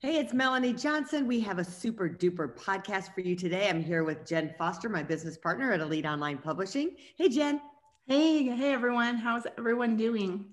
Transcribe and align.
Hey, 0.00 0.18
it's 0.20 0.32
Melanie 0.32 0.74
Johnson. 0.74 1.26
We 1.26 1.40
have 1.40 1.58
a 1.58 1.64
super 1.64 2.08
duper 2.08 2.56
podcast 2.56 3.12
for 3.12 3.20
you 3.20 3.34
today. 3.34 3.68
I'm 3.68 3.82
here 3.82 4.04
with 4.04 4.24
Jen 4.24 4.54
Foster, 4.56 4.88
my 4.88 5.02
business 5.02 5.36
partner 5.36 5.72
at 5.72 5.80
Elite 5.80 6.06
Online 6.06 6.38
Publishing. 6.38 6.94
Hey, 7.16 7.28
Jen. 7.28 7.60
Hey, 8.06 8.44
hey, 8.44 8.72
everyone. 8.72 9.16
How's 9.16 9.42
everyone 9.58 9.96
doing? 9.96 10.44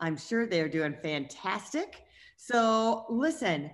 I'm 0.00 0.16
sure 0.16 0.44
they're 0.44 0.68
doing 0.68 0.96
fantastic. 1.00 2.02
So, 2.36 3.06
listen, 3.08 3.70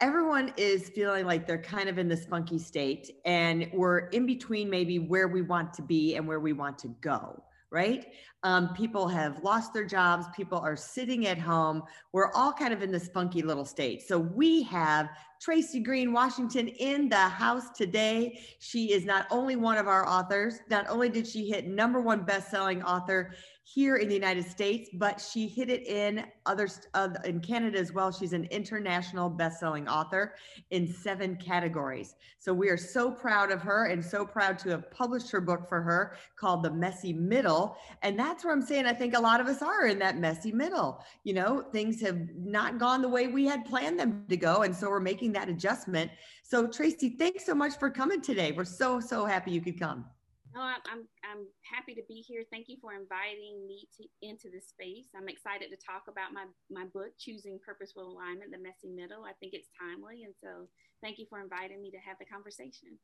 everyone 0.00 0.54
is 0.56 0.88
feeling 0.90 1.26
like 1.26 1.44
they're 1.44 1.60
kind 1.60 1.88
of 1.88 1.98
in 1.98 2.06
this 2.06 2.24
funky 2.24 2.60
state, 2.60 3.10
and 3.24 3.68
we're 3.74 4.06
in 4.10 4.24
between 4.24 4.70
maybe 4.70 5.00
where 5.00 5.26
we 5.26 5.42
want 5.42 5.74
to 5.74 5.82
be 5.82 6.14
and 6.14 6.28
where 6.28 6.38
we 6.38 6.52
want 6.52 6.78
to 6.78 6.94
go 7.00 7.42
right? 7.70 8.06
Um, 8.44 8.72
people 8.74 9.08
have 9.08 9.42
lost 9.42 9.74
their 9.74 9.84
jobs. 9.84 10.26
People 10.36 10.58
are 10.58 10.76
sitting 10.76 11.26
at 11.26 11.38
home. 11.38 11.82
We're 12.12 12.32
all 12.32 12.52
kind 12.52 12.72
of 12.72 12.82
in 12.82 12.90
this 12.90 13.08
funky 13.08 13.42
little 13.42 13.64
state. 13.64 14.06
So 14.06 14.18
we 14.18 14.62
have 14.64 15.10
Tracy 15.40 15.80
Green 15.80 16.12
Washington 16.12 16.68
in 16.68 17.08
the 17.08 17.16
house 17.16 17.70
today. 17.76 18.40
She 18.60 18.92
is 18.92 19.04
not 19.04 19.26
only 19.30 19.56
one 19.56 19.76
of 19.76 19.88
our 19.88 20.06
authors, 20.08 20.60
not 20.70 20.88
only 20.88 21.08
did 21.08 21.26
she 21.26 21.48
hit 21.48 21.66
number 21.66 22.00
one 22.00 22.22
best-selling 22.22 22.82
author 22.82 23.34
here 23.74 23.96
in 23.96 24.08
the 24.08 24.14
United 24.14 24.48
States, 24.48 24.88
but 24.94 25.20
she 25.20 25.46
hit 25.46 25.68
it 25.68 25.86
in 25.86 26.24
others 26.46 26.80
uh, 26.94 27.10
in 27.24 27.38
Canada 27.38 27.78
as 27.78 27.92
well. 27.92 28.10
She's 28.10 28.32
an 28.32 28.44
international 28.44 29.28
best-selling 29.28 29.86
author 29.86 30.34
in 30.70 30.90
seven 30.90 31.36
categories. 31.36 32.14
So 32.38 32.54
we 32.54 32.70
are 32.70 32.78
so 32.78 33.10
proud 33.10 33.52
of 33.52 33.60
her 33.60 33.86
and 33.86 34.02
so 34.02 34.24
proud 34.24 34.58
to 34.60 34.70
have 34.70 34.90
published 34.90 35.30
her 35.32 35.40
book 35.42 35.68
for 35.68 35.82
her 35.82 36.16
called 36.36 36.62
The 36.62 36.70
Messy 36.70 37.12
Middle. 37.12 37.76
And 38.02 38.18
that's 38.18 38.42
where 38.42 38.54
I'm 38.54 38.62
saying 38.62 38.86
I 38.86 38.94
think 38.94 39.14
a 39.14 39.20
lot 39.20 39.38
of 39.38 39.48
us 39.48 39.60
are 39.60 39.86
in 39.86 39.98
that 39.98 40.16
messy 40.16 40.50
middle. 40.50 41.04
You 41.24 41.34
know, 41.34 41.64
things 41.70 42.00
have 42.00 42.18
not 42.38 42.78
gone 42.78 43.02
the 43.02 43.08
way 43.08 43.26
we 43.26 43.44
had 43.44 43.66
planned 43.66 44.00
them 44.00 44.24
to 44.30 44.36
go, 44.36 44.62
and 44.62 44.74
so 44.74 44.88
we're 44.88 45.00
making 45.00 45.32
that 45.32 45.50
adjustment. 45.50 46.10
So 46.42 46.66
Tracy, 46.66 47.10
thanks 47.10 47.44
so 47.44 47.54
much 47.54 47.78
for 47.78 47.90
coming 47.90 48.22
today. 48.22 48.52
We're 48.52 48.64
so 48.64 48.98
so 48.98 49.26
happy 49.26 49.50
you 49.50 49.60
could 49.60 49.78
come. 49.78 50.06
No, 50.54 50.60
I'm, 50.60 51.06
I'm 51.22 51.46
happy 51.62 51.94
to 51.94 52.02
be 52.08 52.24
here. 52.26 52.42
Thank 52.50 52.68
you 52.68 52.76
for 52.80 52.92
inviting 52.94 53.66
me 53.66 53.86
to, 53.96 54.04
into 54.22 54.48
this 54.50 54.68
space. 54.68 55.06
I'm 55.16 55.28
excited 55.28 55.68
to 55.70 55.76
talk 55.76 56.04
about 56.08 56.32
my, 56.32 56.46
my 56.70 56.86
book, 56.86 57.12
Choosing 57.18 57.58
Purposeful 57.64 58.10
Alignment, 58.12 58.50
The 58.50 58.58
Messy 58.58 58.88
Middle. 58.88 59.24
I 59.24 59.32
think 59.40 59.52
it's 59.52 59.68
timely. 59.78 60.24
And 60.24 60.34
so 60.40 60.68
thank 61.02 61.18
you 61.18 61.26
for 61.28 61.40
inviting 61.40 61.82
me 61.82 61.90
to 61.90 61.98
have 61.98 62.16
the 62.18 62.24
conversation. 62.24 62.98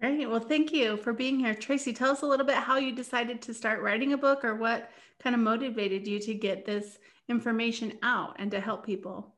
Great. 0.00 0.28
Well, 0.28 0.40
thank 0.40 0.72
you 0.72 0.96
for 0.96 1.12
being 1.12 1.38
here. 1.38 1.54
Tracy, 1.54 1.92
tell 1.92 2.10
us 2.10 2.22
a 2.22 2.26
little 2.26 2.44
bit 2.44 2.56
how 2.56 2.76
you 2.76 2.92
decided 2.92 3.40
to 3.42 3.54
start 3.54 3.80
writing 3.80 4.12
a 4.12 4.18
book 4.18 4.44
or 4.44 4.56
what 4.56 4.90
kind 5.22 5.34
of 5.34 5.40
motivated 5.40 6.06
you 6.06 6.18
to 6.18 6.34
get 6.34 6.66
this 6.66 6.98
information 7.28 7.98
out 8.02 8.34
and 8.38 8.50
to 8.50 8.60
help 8.60 8.84
people. 8.84 9.34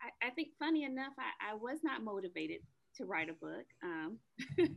I, 0.00 0.28
I 0.28 0.30
think, 0.30 0.48
funny 0.58 0.84
enough, 0.84 1.12
I, 1.18 1.52
I 1.52 1.54
was 1.54 1.80
not 1.84 2.02
motivated 2.02 2.60
to 2.96 3.04
write 3.04 3.28
a 3.28 3.34
book. 3.34 3.64
Um, 3.82 4.18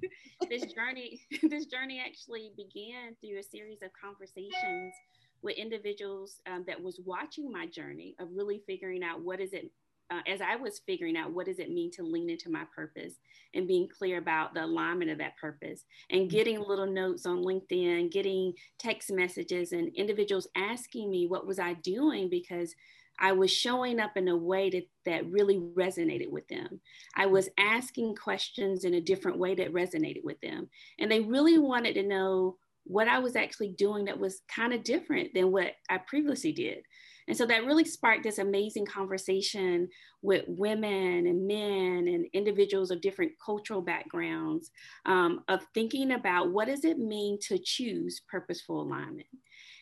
this 0.50 0.66
journey, 0.74 1.22
this 1.44 1.66
journey 1.66 2.02
actually 2.06 2.52
began 2.56 3.16
through 3.22 3.40
a 3.40 3.44
series 3.44 3.82
of 3.82 3.90
conversations 4.00 4.94
with 5.42 5.58
individuals 5.58 6.42
um, 6.48 6.64
that 6.68 6.82
was 6.82 7.00
watching 7.06 7.52
my 7.52 7.68
journey 7.68 8.16
of 8.20 8.30
really 8.34 8.62
figuring 8.66 9.04
out 9.04 9.22
what 9.22 9.40
is 9.40 9.54
it. 9.54 9.72
Uh, 10.12 10.20
as 10.28 10.40
I 10.40 10.56
was 10.56 10.82
figuring 10.86 11.18
out 11.18 11.34
what 11.34 11.48
does 11.48 11.58
it 11.58 11.72
mean 11.72 11.90
to 11.94 12.04
lean 12.04 12.30
into 12.30 12.52
my 12.52 12.64
purpose 12.76 13.14
and 13.56 13.68
being 13.68 13.88
clear 13.88 14.20
about 14.20 14.54
the 14.54 14.64
alignment 14.64 15.10
of 15.10 15.18
that 15.18 15.36
purpose 15.38 15.84
and 16.12 16.30
getting 16.30 16.60
little 16.60 16.86
notes 16.86 17.26
on 17.26 17.44
LinkedIn, 17.44 18.12
getting 18.12 18.54
text 18.78 19.12
messages 19.12 19.72
and 19.72 19.92
individuals 19.96 20.48
asking 20.56 21.10
me 21.10 21.26
what 21.26 21.48
was 21.48 21.58
I 21.58 21.74
doing 21.74 22.30
because 22.30 22.76
I 23.20 23.32
was 23.32 23.52
showing 23.52 24.00
up 24.00 24.18
in 24.18 24.28
a 24.28 24.36
way 24.36 24.70
that, 24.70 24.88
that 25.06 25.32
really 25.32 25.60
resonated 25.60 26.30
with 26.30 26.48
them. 26.48 26.82
I 27.16 27.26
was 27.26 27.50
asking 27.58 28.16
questions 28.16 28.84
in 28.84 28.96
a 28.96 29.02
different 29.02 29.38
way 29.38 29.56
that 29.56 29.74
resonated 29.74 30.24
with 30.24 30.40
them. 30.42 30.70
And 31.00 31.12
they 31.12 31.22
really 31.22 31.58
wanted 31.58 31.94
to 31.96 32.04
know 32.04 32.58
what 32.84 33.08
I 33.08 33.20
was 33.20 33.36
actually 33.36 33.70
doing 33.70 34.06
that 34.06 34.20
was 34.20 34.42
kind 34.54 34.74
of 34.74 34.84
different 34.84 35.34
than 35.34 35.52
what 35.52 35.74
I 35.90 35.98
previously 35.98 36.52
did. 36.52 36.80
And 37.28 37.36
so 37.36 37.46
that 37.48 37.66
really 37.66 37.86
sparked 37.86 38.24
this 38.24 38.38
amazing 38.38 38.86
conversation 38.86 39.90
with 40.22 40.46
women 40.48 41.26
and 41.26 41.48
men 41.48 42.08
and 42.08 42.28
individuals 42.34 42.92
of 42.92 43.02
different 43.02 43.32
cultural 43.44 43.82
backgrounds 43.82 44.70
um, 45.08 45.44
of 45.48 45.66
thinking 45.74 46.12
about 46.12 46.52
what 46.52 46.68
does 46.68 46.86
it 46.86 47.00
mean 47.00 47.40
to 47.48 47.58
choose 47.58 48.22
purposeful 48.30 48.82
alignment. 48.82 49.28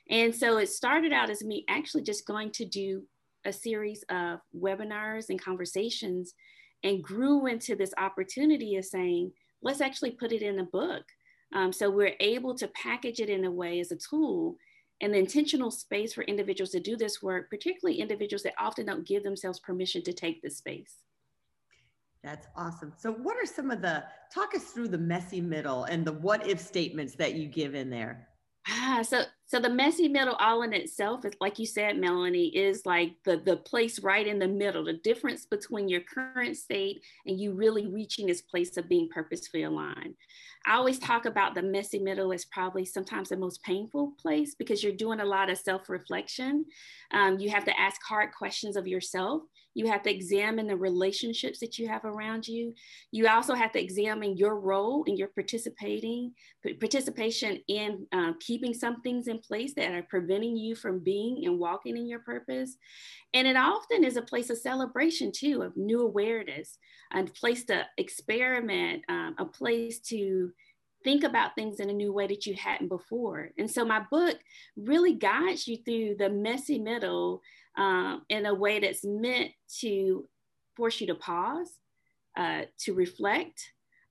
And 0.10 0.34
so 0.34 0.58
it 0.58 0.70
started 0.70 1.12
out 1.12 1.30
as 1.30 1.44
me 1.44 1.66
actually 1.70 2.04
just 2.04 2.26
going 2.26 2.52
to 2.52 2.66
do 2.66 3.04
a 3.46 3.54
series 3.54 4.04
of 4.10 4.40
webinars 4.58 5.30
and 5.30 5.42
conversations 5.42 6.34
and 6.84 7.04
grew 7.04 7.48
into 7.48 7.76
this 7.76 7.94
opportunity 7.98 8.76
of 8.76 8.86
saying, 8.86 9.32
let's 9.62 9.82
actually 9.82 10.12
put 10.12 10.32
it 10.32 10.42
in 10.42 10.60
a 10.60 10.66
book. 10.66 11.04
Um, 11.54 11.72
so 11.72 11.90
we're 11.90 12.16
able 12.20 12.56
to 12.56 12.68
package 12.70 13.20
it 13.20 13.30
in 13.30 13.46
a 13.46 13.52
way 13.52 13.80
as 13.80 13.92
a 13.92 13.98
tool 13.98 14.58
and 15.02 15.14
the 15.14 15.18
intentional 15.18 15.72
space 15.72 16.14
for 16.14 16.24
individuals 16.24 16.72
to 16.72 16.80
do 16.80 16.96
this 16.96 17.22
work, 17.22 17.50
particularly 17.50 18.00
individuals 18.00 18.44
that 18.44 18.54
often 18.58 18.86
don't 18.86 19.08
give 19.08 19.24
themselves 19.24 19.60
permission 19.60 20.02
to 20.04 20.14
take 20.14 20.42
this 20.42 20.58
space. 20.58 20.98
That's 22.24 22.48
awesome. 22.56 22.94
So, 22.98 23.12
what 23.12 23.36
are 23.36 23.46
some 23.46 23.70
of 23.70 23.82
the 23.82 24.06
talk 24.34 24.56
us 24.56 24.64
through 24.64 24.88
the 24.88 24.98
messy 24.98 25.42
middle 25.42 25.84
and 25.84 26.06
the 26.06 26.14
what 26.14 26.48
if 26.48 26.60
statements 26.60 27.16
that 27.16 27.36
you 27.36 27.48
give 27.48 27.76
in 27.76 27.90
there? 27.90 28.30
Ah, 28.68 29.02
so 29.04 29.24
so 29.46 29.60
the 29.60 29.70
messy 29.70 30.08
middle 30.08 30.36
all 30.36 30.62
in 30.64 30.74
itself 30.74 31.26
is 31.26 31.34
like 31.42 31.60
you 31.60 31.66
said, 31.66 31.98
Melanie, 31.98 32.48
is 32.56 32.86
like 32.86 33.16
the 33.26 33.38
the 33.46 33.58
place 33.58 34.02
right 34.02 34.26
in 34.26 34.40
the 34.40 34.48
middle, 34.48 34.86
the 34.86 34.94
difference 34.94 35.46
between 35.46 35.90
your 35.90 36.02
current 36.02 36.56
state 36.56 37.04
and 37.26 37.40
you 37.40 37.54
really 37.54 37.88
reaching 37.88 38.26
this 38.26 38.42
place 38.42 38.78
of 38.78 38.88
being 38.88 39.10
purposefully 39.10 39.64
aligned. 39.64 40.16
I 40.66 40.76
always 40.76 40.98
talk 40.98 41.26
about 41.26 41.56
the 41.56 41.62
messy 41.62 42.00
middle 42.00 42.32
as 42.32 42.46
probably 42.46 42.86
sometimes 42.86 43.30
the 43.30 43.38
most 43.38 43.62
painful 43.64 44.14
place 44.18 44.56
because 44.56 44.82
you're 44.82 44.94
doing 44.94 45.20
a 45.20 45.26
lot 45.26 45.50
of 45.50 45.58
self-reflection. 45.58 46.66
Um, 47.12 47.38
you 47.38 47.50
have 47.50 47.66
to 47.66 47.78
ask 47.78 48.02
hard 48.02 48.34
questions 48.34 48.78
of 48.78 48.88
yourself 48.88 49.44
you 49.74 49.88
have 49.88 50.04
to 50.04 50.14
examine 50.14 50.68
the 50.68 50.76
relationships 50.76 51.60
that 51.60 51.78
you 51.78 51.88
have 51.88 52.06
around 52.06 52.48
you. 52.48 52.74
You 53.12 53.28
also 53.28 53.54
have 53.54 53.72
to 53.74 53.82
examine 53.82 54.38
your 54.38 54.60
role 54.60 55.04
in 55.04 55.18
your 55.18 55.30
participating 55.30 56.34
participation 56.80 57.60
in 57.68 58.06
uh, 58.12 58.34
keeping 58.40 58.74
some 58.74 59.02
things 59.02 59.28
in 59.28 59.40
place 59.40 59.74
that 59.76 59.92
are 59.92 60.04
preventing 60.04 60.56
you 60.56 60.76
from 60.76 61.00
being 61.00 61.46
and 61.46 61.60
walking 61.60 61.98
in 61.98 62.08
your 62.08 62.20
purpose. 62.20 62.78
And 63.34 63.48
it 63.48 63.58
often 63.58 64.04
is 64.04 64.18
a 64.18 64.22
place 64.22 64.50
of 64.50 64.58
celebration 64.58 65.32
too, 65.32 65.62
of 65.62 65.76
new 65.76 66.02
awareness, 66.02 66.78
a 67.14 67.24
place 67.24 67.66
to 67.66 67.86
experiment, 67.98 69.04
um, 69.10 69.36
a 69.38 69.46
place 69.46 70.00
to 70.02 70.52
think 71.04 71.24
about 71.24 71.56
things 71.56 71.80
in 71.80 71.90
a 71.90 71.94
new 71.94 72.14
way 72.14 72.28
that 72.28 72.46
you 72.46 72.56
hadn't 72.56 72.88
before. 72.88 73.50
And 73.58 73.70
so 73.70 73.84
my 73.84 74.04
book 74.10 74.38
really 74.78 75.14
guides 75.14 75.68
you 75.68 75.78
through 75.84 76.16
the 76.18 76.30
messy 76.30 76.80
middle 76.80 77.42
um, 77.78 78.24
in 78.30 78.46
a 78.46 78.54
way 78.54 78.80
that's 78.80 79.04
meant 79.04 79.52
to 79.80 80.28
force 80.76 81.00
you 81.02 81.08
to 81.08 81.16
pause, 81.16 81.80
uh, 82.38 82.62
to 82.80 82.94
reflect, 82.94 83.62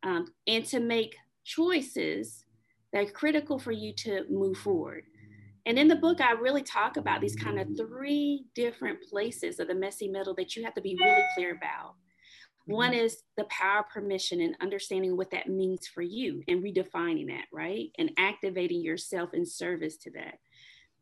um, 0.02 0.26
and 0.46 0.64
to 0.66 0.80
make 0.80 1.16
choices 1.44 2.44
that 2.92 3.08
are 3.08 3.10
critical 3.10 3.58
for 3.58 3.72
you 3.72 3.92
to 3.94 4.24
move 4.30 4.56
forward. 4.58 5.04
And 5.64 5.78
in 5.78 5.88
the 5.88 5.96
book, 5.96 6.20
I 6.20 6.32
really 6.32 6.62
talk 6.62 6.96
about 6.96 7.20
these 7.20 7.36
kind 7.36 7.58
of 7.58 7.68
three 7.76 8.46
different 8.54 8.98
places 9.08 9.60
of 9.60 9.68
the 9.68 9.74
messy 9.74 10.08
middle 10.08 10.34
that 10.34 10.56
you 10.56 10.64
have 10.64 10.74
to 10.74 10.80
be 10.80 10.96
really 11.00 11.22
clear 11.34 11.52
about. 11.54 11.94
One 12.66 12.92
mm-hmm. 12.92 13.04
is 13.04 13.22
the 13.36 13.44
power 13.44 13.84
permission 13.92 14.40
and 14.40 14.56
understanding 14.60 15.16
what 15.16 15.30
that 15.30 15.48
means 15.48 15.86
for 15.86 16.02
you 16.02 16.42
and 16.48 16.62
redefining 16.62 17.28
that, 17.28 17.46
right? 17.52 17.90
And 17.98 18.12
activating 18.18 18.82
yourself 18.82 19.34
in 19.34 19.46
service 19.46 19.96
to 19.98 20.10
that. 20.12 20.38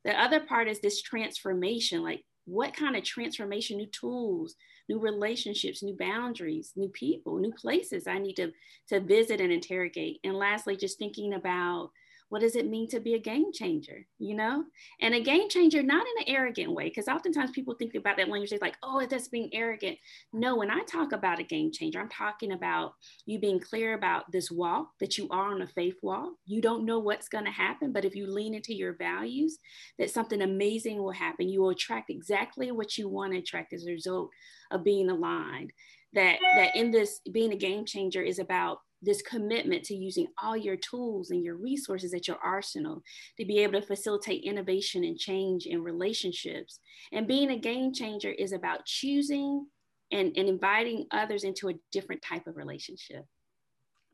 The 0.05 0.19
other 0.19 0.41
part 0.41 0.69
is 0.69 0.81
this 0.81 1.03
transformation, 1.03 2.03
like 2.03 2.25
what 2.51 2.75
kind 2.75 2.97
of 2.97 3.05
transformation, 3.05 3.77
new 3.77 3.87
tools, 3.87 4.57
new 4.89 4.99
relationships, 4.99 5.83
new 5.83 5.97
boundaries, 5.97 6.73
new 6.75 6.89
people, 6.89 7.39
new 7.39 7.53
places 7.53 8.07
I 8.07 8.19
need 8.19 8.35
to, 8.35 8.53
to 8.89 9.01
visit 9.01 9.41
and 9.41 9.53
interrogate. 9.53 10.19
And 10.25 10.35
lastly, 10.35 10.77
just 10.77 10.99
thinking 10.99 11.35
about 11.35 11.91
what 12.31 12.41
does 12.41 12.57
it 12.57 12.69
mean 12.69 12.89
to 12.89 13.01
be 13.01 13.15
a 13.15 13.19
game 13.19 13.53
changer 13.53 14.07
you 14.19 14.35
know? 14.35 14.65
And 15.01 15.15
a 15.15 15.21
game 15.21 15.49
changer 15.49 15.83
not 15.83 16.07
in 16.07 16.23
an 16.23 16.35
arrogant 16.35 16.73
way 16.73 16.85
because 16.89 17.09
oftentimes 17.09 17.51
people 17.51 17.75
think 17.75 17.95
about 17.95 18.17
that 18.17 18.29
language 18.29 18.51
they're 18.51 18.59
like 18.61 18.77
oh 18.83 19.07
that's 19.09 19.29
being 19.29 19.51
arrogant. 19.53 19.99
No 20.33 20.57
when 20.57 20.71
i 20.71 20.81
talk 20.85 21.13
about 21.13 21.39
a 21.39 21.45
game 21.45 21.71
changer 21.73 22.01
i'm 22.01 22.09
talking 22.09 22.53
about 22.53 22.93
you 23.27 23.39
being 23.39 23.61
clear 23.61 23.95
about 23.95 24.31
this 24.33 24.51
walk 24.51 24.89
that 25.01 25.19
you 25.19 25.29
are 25.31 25.53
on 25.53 25.63
a 25.63 25.67
faith 25.67 25.97
walk. 26.03 26.33
You 26.47 26.61
don't 26.61 26.87
know 26.87 26.99
what's 26.99 27.29
going 27.29 27.45
to 27.45 27.51
happen 27.51 27.93
but 27.93 28.05
if 28.05 28.15
you 28.15 28.27
lean 28.27 28.55
into 28.55 28.75
your 28.75 28.97
values 28.97 29.59
that 29.99 30.11
something 30.11 30.43
amazing 30.43 30.99
will 30.99 31.13
happen. 31.13 31.49
You 31.49 31.63
will 31.63 31.71
attract 31.71 32.11
exactly 32.11 32.71
what 32.71 32.97
you 32.97 33.09
want 33.09 33.33
to 33.33 33.39
attract 33.39 33.73
as 33.73 33.87
a 33.87 33.91
result 33.91 34.31
of 34.71 34.85
being 34.85 35.11
aligned. 35.11 35.73
That 36.13 36.39
that 36.57 36.75
in 36.75 36.91
this 36.91 37.21
being 37.31 37.53
a 37.53 37.57
game 37.57 37.85
changer 37.85 38.23
is 38.23 38.39
about 38.39 38.79
this 39.03 39.23
commitment 39.23 39.85
to 39.85 39.95
using 39.95 40.27
all 40.43 40.57
your 40.57 40.77
tools 40.77 41.31
and 41.31 41.43
your 41.43 41.57
resources 41.57 42.13
at 42.15 42.29
your 42.29 42.37
arsenal 42.45 43.03
to 43.39 43.45
be 43.45 43.59
able 43.59 43.81
to 43.81 43.87
facilitate 43.87 44.45
innovation 44.45 45.05
and 45.05 45.19
change 45.19 45.67
in 45.67 45.83
relationships. 45.83 46.81
And 47.13 47.27
being 47.27 47.51
a 47.51 47.59
game 47.59 47.93
changer 47.93 48.31
is 48.31 48.53
about 48.53 48.85
choosing 48.85 49.67
and, 50.13 50.37
and 50.37 50.49
inviting 50.49 51.07
others 51.11 51.45
into 51.45 51.69
a 51.69 51.75
different 51.93 52.23
type 52.23 52.47
of 52.47 52.57
relationship. 52.57 53.25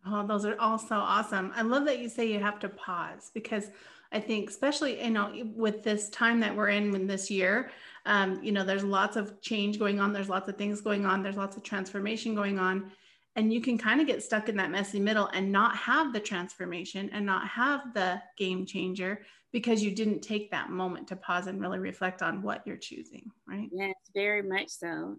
Oh, 0.06 0.25
those 0.27 0.44
are 0.44 0.59
all 0.61 0.79
so 0.79 0.97
awesome. 0.97 1.53
I 1.56 1.62
love 1.62 1.85
that 1.87 1.99
you 1.99 2.09
say 2.09 2.31
you 2.31 2.38
have 2.38 2.61
to 2.61 2.69
pause 2.69 3.31
because 3.35 3.71
I 4.12 4.21
think, 4.21 4.49
especially 4.50 5.03
you 5.03 5.11
know, 5.11 5.33
with 5.56 5.83
this 5.83 6.09
time 6.11 6.38
that 6.41 6.55
we're 6.55 6.69
in 6.69 6.94
in 6.94 7.09
this 7.09 7.29
year, 7.29 7.71
um, 8.05 8.41
you 8.41 8.53
know, 8.53 8.62
there's 8.62 8.85
lots 8.85 9.17
of 9.17 9.41
change 9.41 9.81
going 9.81 9.99
on. 9.99 10.12
There's 10.12 10.29
lots 10.29 10.49
of 10.49 10.56
things 10.56 10.81
going 10.81 11.06
on. 11.06 11.25
There's 11.25 11.37
lots 11.37 11.56
of 11.56 11.65
transformation 11.65 12.37
going 12.37 12.61
on 12.61 12.93
and 13.37 13.53
you 13.53 13.61
can 13.61 13.77
kind 13.77 14.00
of 14.00 14.06
get 14.06 14.23
stuck 14.23 14.49
in 14.49 14.56
that 14.56 14.71
messy 14.71 14.99
middle 14.99 15.29
and 15.35 15.53
not 15.53 15.77
have 15.77 16.12
the 16.12 16.21
transformation 16.21 17.11
and 17.12 17.25
not 17.25 17.47
have 17.47 17.93
the 17.94 18.21
game 18.37 18.67
changer 18.67 19.21
because 19.53 19.83
you 19.83 19.94
didn't 19.94 20.21
take 20.21 20.50
that 20.50 20.71
moment 20.71 21.06
to 21.09 21.17
pause 21.17 21.47
and 21.47 21.61
really 21.61 21.79
reflect 21.79 22.23
on 22.23 22.43
what 22.43 22.67
you're 22.67 22.77
choosing 22.77 23.31
right? 23.47 23.69
Yes 23.73 23.94
very 24.15 24.43
much 24.43 24.69
so. 24.69 25.17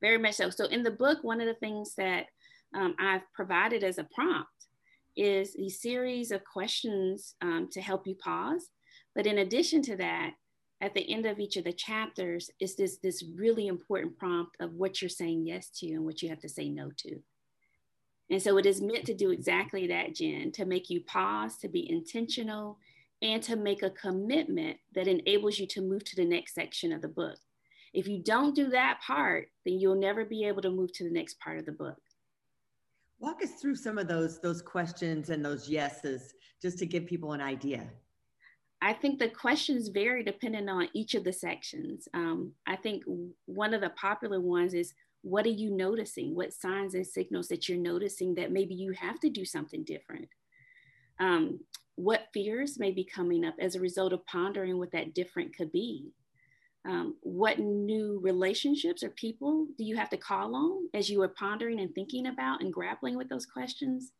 Very 0.00 0.18
much 0.18 0.34
so. 0.34 0.50
So 0.50 0.66
in 0.66 0.82
the 0.82 0.90
book 0.90 1.18
one 1.22 1.40
of 1.40 1.46
the 1.46 1.54
things 1.54 1.94
that 1.96 2.26
um, 2.74 2.94
i've 2.98 3.22
provided 3.32 3.82
as 3.82 3.98
a 3.98 4.08
prompt 4.14 4.48
is 5.16 5.56
a 5.56 5.68
series 5.68 6.30
of 6.30 6.44
questions 6.44 7.34
um, 7.40 7.68
to 7.72 7.80
help 7.80 8.06
you 8.06 8.14
pause. 8.16 8.68
But 9.14 9.26
in 9.26 9.38
addition 9.38 9.80
to 9.82 9.96
that 9.96 10.32
at 10.80 10.92
the 10.92 11.08
end 11.10 11.24
of 11.24 11.38
each 11.38 11.56
of 11.56 11.64
the 11.64 11.72
chapters 11.72 12.50
is 12.60 12.76
this 12.76 12.98
this 12.98 13.24
really 13.36 13.68
important 13.68 14.18
prompt 14.18 14.56
of 14.60 14.74
what 14.74 15.00
you're 15.00 15.08
saying 15.08 15.46
yes 15.46 15.70
to 15.70 15.86
and 15.92 16.04
what 16.04 16.20
you 16.20 16.28
have 16.28 16.40
to 16.40 16.48
say 16.48 16.68
no 16.68 16.90
to 16.98 17.20
and 18.30 18.40
so 18.40 18.56
it 18.56 18.66
is 18.66 18.80
meant 18.80 19.04
to 19.06 19.14
do 19.14 19.30
exactly 19.30 19.86
that, 19.88 20.14
Jen, 20.14 20.50
to 20.52 20.64
make 20.64 20.88
you 20.88 21.02
pause, 21.02 21.56
to 21.58 21.68
be 21.68 21.90
intentional, 21.90 22.78
and 23.22 23.42
to 23.42 23.56
make 23.56 23.82
a 23.82 23.90
commitment 23.90 24.78
that 24.94 25.06
enables 25.06 25.58
you 25.58 25.66
to 25.68 25.80
move 25.80 26.04
to 26.04 26.16
the 26.16 26.24
next 26.24 26.54
section 26.54 26.92
of 26.92 27.02
the 27.02 27.08
book. 27.08 27.38
If 27.92 28.08
you 28.08 28.22
don't 28.22 28.54
do 28.54 28.68
that 28.70 29.00
part, 29.06 29.48
then 29.64 29.78
you'll 29.78 29.94
never 29.94 30.24
be 30.24 30.44
able 30.44 30.62
to 30.62 30.70
move 30.70 30.92
to 30.94 31.04
the 31.04 31.10
next 31.10 31.38
part 31.38 31.58
of 31.58 31.66
the 31.66 31.72
book. 31.72 32.00
Walk 33.20 33.42
us 33.42 33.52
through 33.60 33.76
some 33.76 33.98
of 33.98 34.08
those 34.08 34.40
those 34.40 34.60
questions 34.60 35.30
and 35.30 35.44
those 35.44 35.68
yeses 35.68 36.34
just 36.60 36.78
to 36.78 36.86
give 36.86 37.06
people 37.06 37.32
an 37.32 37.40
idea. 37.40 37.88
I 38.82 38.92
think 38.92 39.18
the 39.18 39.28
questions 39.28 39.88
vary 39.88 40.24
depending 40.24 40.68
on 40.68 40.88
each 40.92 41.14
of 41.14 41.24
the 41.24 41.32
sections. 41.32 42.08
Um, 42.12 42.52
I 42.66 42.76
think 42.76 43.04
one 43.46 43.72
of 43.72 43.80
the 43.80 43.90
popular 43.90 44.40
ones 44.40 44.74
is 44.74 44.92
what 45.24 45.46
are 45.46 45.50
you 45.50 45.70
noticing? 45.70 46.34
What 46.34 46.52
signs 46.52 46.94
and 46.94 47.06
signals 47.06 47.48
that 47.48 47.66
you're 47.66 47.78
noticing 47.78 48.34
that 48.34 48.52
maybe 48.52 48.74
you 48.74 48.92
have 48.92 49.18
to 49.20 49.30
do 49.30 49.46
something 49.46 49.82
different? 49.82 50.28
Um, 51.18 51.60
what 51.96 52.28
fears 52.34 52.78
may 52.78 52.90
be 52.90 53.04
coming 53.04 53.42
up 53.42 53.54
as 53.58 53.74
a 53.74 53.80
result 53.80 54.12
of 54.12 54.26
pondering 54.26 54.78
what 54.78 54.92
that 54.92 55.14
different 55.14 55.56
could 55.56 55.72
be? 55.72 56.10
Um, 56.86 57.16
what 57.22 57.58
new 57.58 58.20
relationships 58.22 59.02
or 59.02 59.10
people 59.10 59.66
do 59.78 59.84
you 59.84 59.96
have 59.96 60.10
to 60.10 60.18
call 60.18 60.54
on 60.54 60.90
as 60.92 61.08
you 61.08 61.22
are 61.22 61.28
pondering 61.28 61.80
and 61.80 61.94
thinking 61.94 62.26
about 62.26 62.60
and 62.60 62.70
grappling 62.70 63.16
with 63.16 63.30
those 63.30 63.46
questions? 63.46 64.12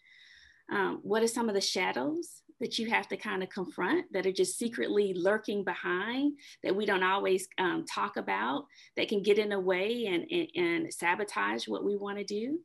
Um, 0.72 1.00
what 1.02 1.22
are 1.22 1.28
some 1.28 1.50
of 1.50 1.54
the 1.54 1.60
shadows 1.60 2.40
that 2.64 2.78
you 2.78 2.88
have 2.88 3.06
to 3.06 3.16
kind 3.18 3.42
of 3.42 3.50
confront 3.50 4.10
that 4.10 4.24
are 4.24 4.32
just 4.32 4.58
secretly 4.58 5.12
lurking 5.14 5.62
behind 5.64 6.32
that 6.62 6.74
we 6.74 6.86
don't 6.86 7.02
always 7.02 7.46
um, 7.58 7.84
talk 7.84 8.16
about 8.16 8.64
that 8.96 9.06
can 9.06 9.22
get 9.22 9.38
in 9.38 9.50
the 9.50 9.60
way 9.60 10.06
and, 10.06 10.24
and, 10.30 10.48
and 10.56 10.94
sabotage 10.94 11.68
what 11.68 11.84
we 11.84 11.94
want 11.94 12.16
to 12.16 12.24
do. 12.24 12.58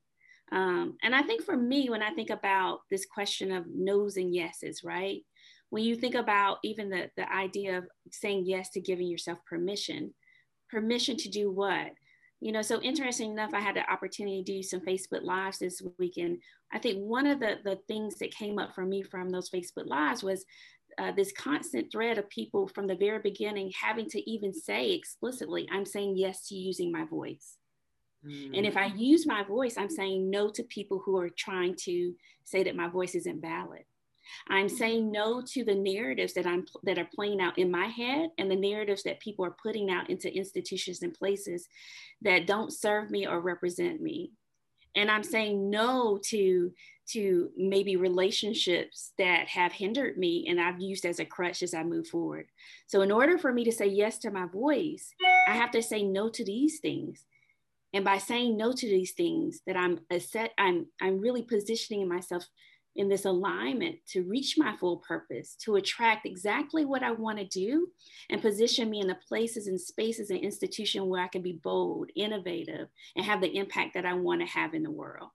Um, 0.54 0.96
and 1.04 1.14
I 1.14 1.22
think 1.22 1.44
for 1.44 1.58
me, 1.58 1.90
when 1.90 2.02
I 2.02 2.12
think 2.12 2.30
about 2.30 2.80
this 2.90 3.06
question 3.06 3.52
of 3.52 3.66
no's 3.68 4.16
and 4.16 4.34
yeses, 4.34 4.86
right? 4.86 5.20
When 5.70 5.84
you 5.84 5.98
think 5.98 6.16
about 6.16 6.60
even 6.64 6.90
the, 6.90 7.12
the 7.18 7.30
idea 7.30 7.80
of 7.80 7.84
saying 8.10 8.46
yes 8.46 8.70
to 8.70 8.80
giving 8.80 9.08
yourself 9.08 9.40
permission, 9.46 10.14
permission 10.70 11.18
to 11.18 11.30
do 11.30 11.52
what? 11.52 11.92
You 12.42 12.52
know 12.52 12.62
so 12.62 12.82
interesting 12.82 13.32
enough 13.32 13.54
i 13.54 13.60
had 13.60 13.76
the 13.76 13.92
opportunity 13.92 14.44
to 14.44 14.54
do 14.54 14.64
some 14.64 14.80
facebook 14.82 15.24
lives 15.24 15.60
this 15.60 15.82
weekend 15.98 16.38
i 16.72 16.80
think 16.80 16.98
one 17.00 17.28
of 17.28 17.40
the, 17.40 17.56
the 17.64 17.78
things 17.88 18.16
that 18.16 18.34
came 18.34 18.58
up 18.58 18.74
for 18.74 18.86
me 18.86 19.02
from 19.02 19.30
those 19.30 19.50
facebook 19.50 19.88
lives 19.88 20.24
was 20.24 20.46
uh, 20.98 21.12
this 21.14 21.32
constant 21.32 21.92
thread 21.92 22.18
of 22.18 22.30
people 22.30 22.68
from 22.68 22.88
the 22.88 22.96
very 22.96 23.20
beginning 23.20 23.72
having 23.80 24.10
to 24.10 24.30
even 24.30 24.54
say 24.54 24.92
explicitly 24.92 25.68
i'm 25.72 25.86
saying 25.86 26.16
yes 26.18 26.48
to 26.48 26.56
using 26.56 26.92
my 26.92 27.06
voice 27.06 27.58
mm. 28.26 28.58
and 28.58 28.66
if 28.66 28.78
i 28.78 28.90
mm. 28.90 29.00
use 29.00 29.26
my 29.26 29.44
voice 29.44 29.76
i'm 29.78 29.90
saying 29.90 30.30
no 30.30 30.50
to 30.50 30.64
people 30.64 31.02
who 31.06 31.18
are 31.18 31.30
trying 31.30 31.76
to 31.76 32.14
say 32.46 32.64
that 32.64 32.76
my 32.76 32.88
voice 32.88 33.16
isn't 33.16 33.42
valid 33.42 33.84
I'm 34.48 34.68
mm-hmm. 34.68 34.76
saying 34.76 35.12
no 35.12 35.42
to 35.54 35.64
the 35.64 35.76
narratives 35.76 36.34
that 36.34 36.46
I'm 36.46 36.66
that 36.84 36.98
are 36.98 37.10
playing 37.14 37.42
out 37.42 37.58
in 37.58 37.72
my 37.72 37.88
head 37.88 38.30
and 38.38 38.50
the 38.50 38.56
narratives 38.56 39.04
that 39.04 39.20
people 39.20 39.46
are 39.46 39.56
putting 39.62 39.90
out 39.90 40.10
into 40.10 40.34
institutions 40.34 41.02
and 41.02 41.14
places 41.14 41.68
that 42.22 42.48
don't 42.48 42.74
serve 42.74 43.10
me 43.10 43.28
or 43.28 43.40
represent 43.40 44.02
me. 44.02 44.32
And 44.96 45.10
I'm 45.10 45.24
saying 45.24 45.70
no 45.70 46.20
to 46.26 46.72
to 47.12 47.50
maybe 47.58 47.96
relationships 47.96 49.14
that 49.18 49.48
have 49.48 49.72
hindered 49.72 50.18
me 50.18 50.46
and 50.48 50.62
I've 50.62 50.80
used 50.80 51.06
as 51.06 51.20
a 51.20 51.26
crutch 51.26 51.64
as 51.64 51.74
I 51.74 51.84
move 51.84 52.08
forward. 52.08 52.46
So 52.86 53.02
in 53.02 53.12
order 53.12 53.40
for 53.40 53.52
me 53.52 53.64
to 53.64 53.72
say 53.72 53.88
yes 53.88 54.20
to 54.20 54.32
my 54.32 54.46
voice, 54.46 55.12
I 55.48 55.54
have 55.54 55.72
to 55.72 55.82
say 55.82 56.04
no 56.04 56.30
to 56.30 56.46
these 56.46 56.80
things. 56.80 57.26
And 57.94 58.06
by 58.06 58.20
saying 58.20 58.56
no 58.58 58.72
to 58.72 58.88
these 58.88 59.14
things, 59.14 59.62
that 59.66 59.76
I'm 59.76 60.00
a 60.12 60.20
set, 60.20 60.52
I'm 60.58 60.86
I'm 61.02 61.20
really 61.20 61.42
positioning 61.42 62.08
myself 62.08 62.46
in 62.96 63.08
this 63.08 63.26
alignment 63.26 63.96
to 64.08 64.24
reach 64.24 64.56
my 64.58 64.76
full 64.78 64.98
purpose, 64.98 65.56
to 65.64 65.76
attract 65.76 66.26
exactly 66.26 66.86
what 66.86 67.04
I 67.04 67.12
want 67.12 67.38
to 67.38 67.46
do 67.46 67.88
and 68.30 68.42
position 68.42 68.90
me 68.90 69.00
in 69.00 69.08
the 69.08 69.18
places 69.28 69.68
and 69.68 69.80
spaces 69.80 70.30
and 70.30 70.40
institutions 70.40 71.06
where 71.06 71.24
I 71.24 71.28
can 71.28 71.42
be 71.42 71.60
bold, 71.64 72.10
innovative, 72.16 72.88
and 73.16 73.26
have 73.26 73.42
the 73.42 73.56
impact 73.56 73.94
that 73.94 74.06
I 74.06 74.14
want 74.14 74.42
to 74.42 74.48
have 74.48 74.74
in 74.74 74.84
the 74.84 74.92
world. 74.92 75.32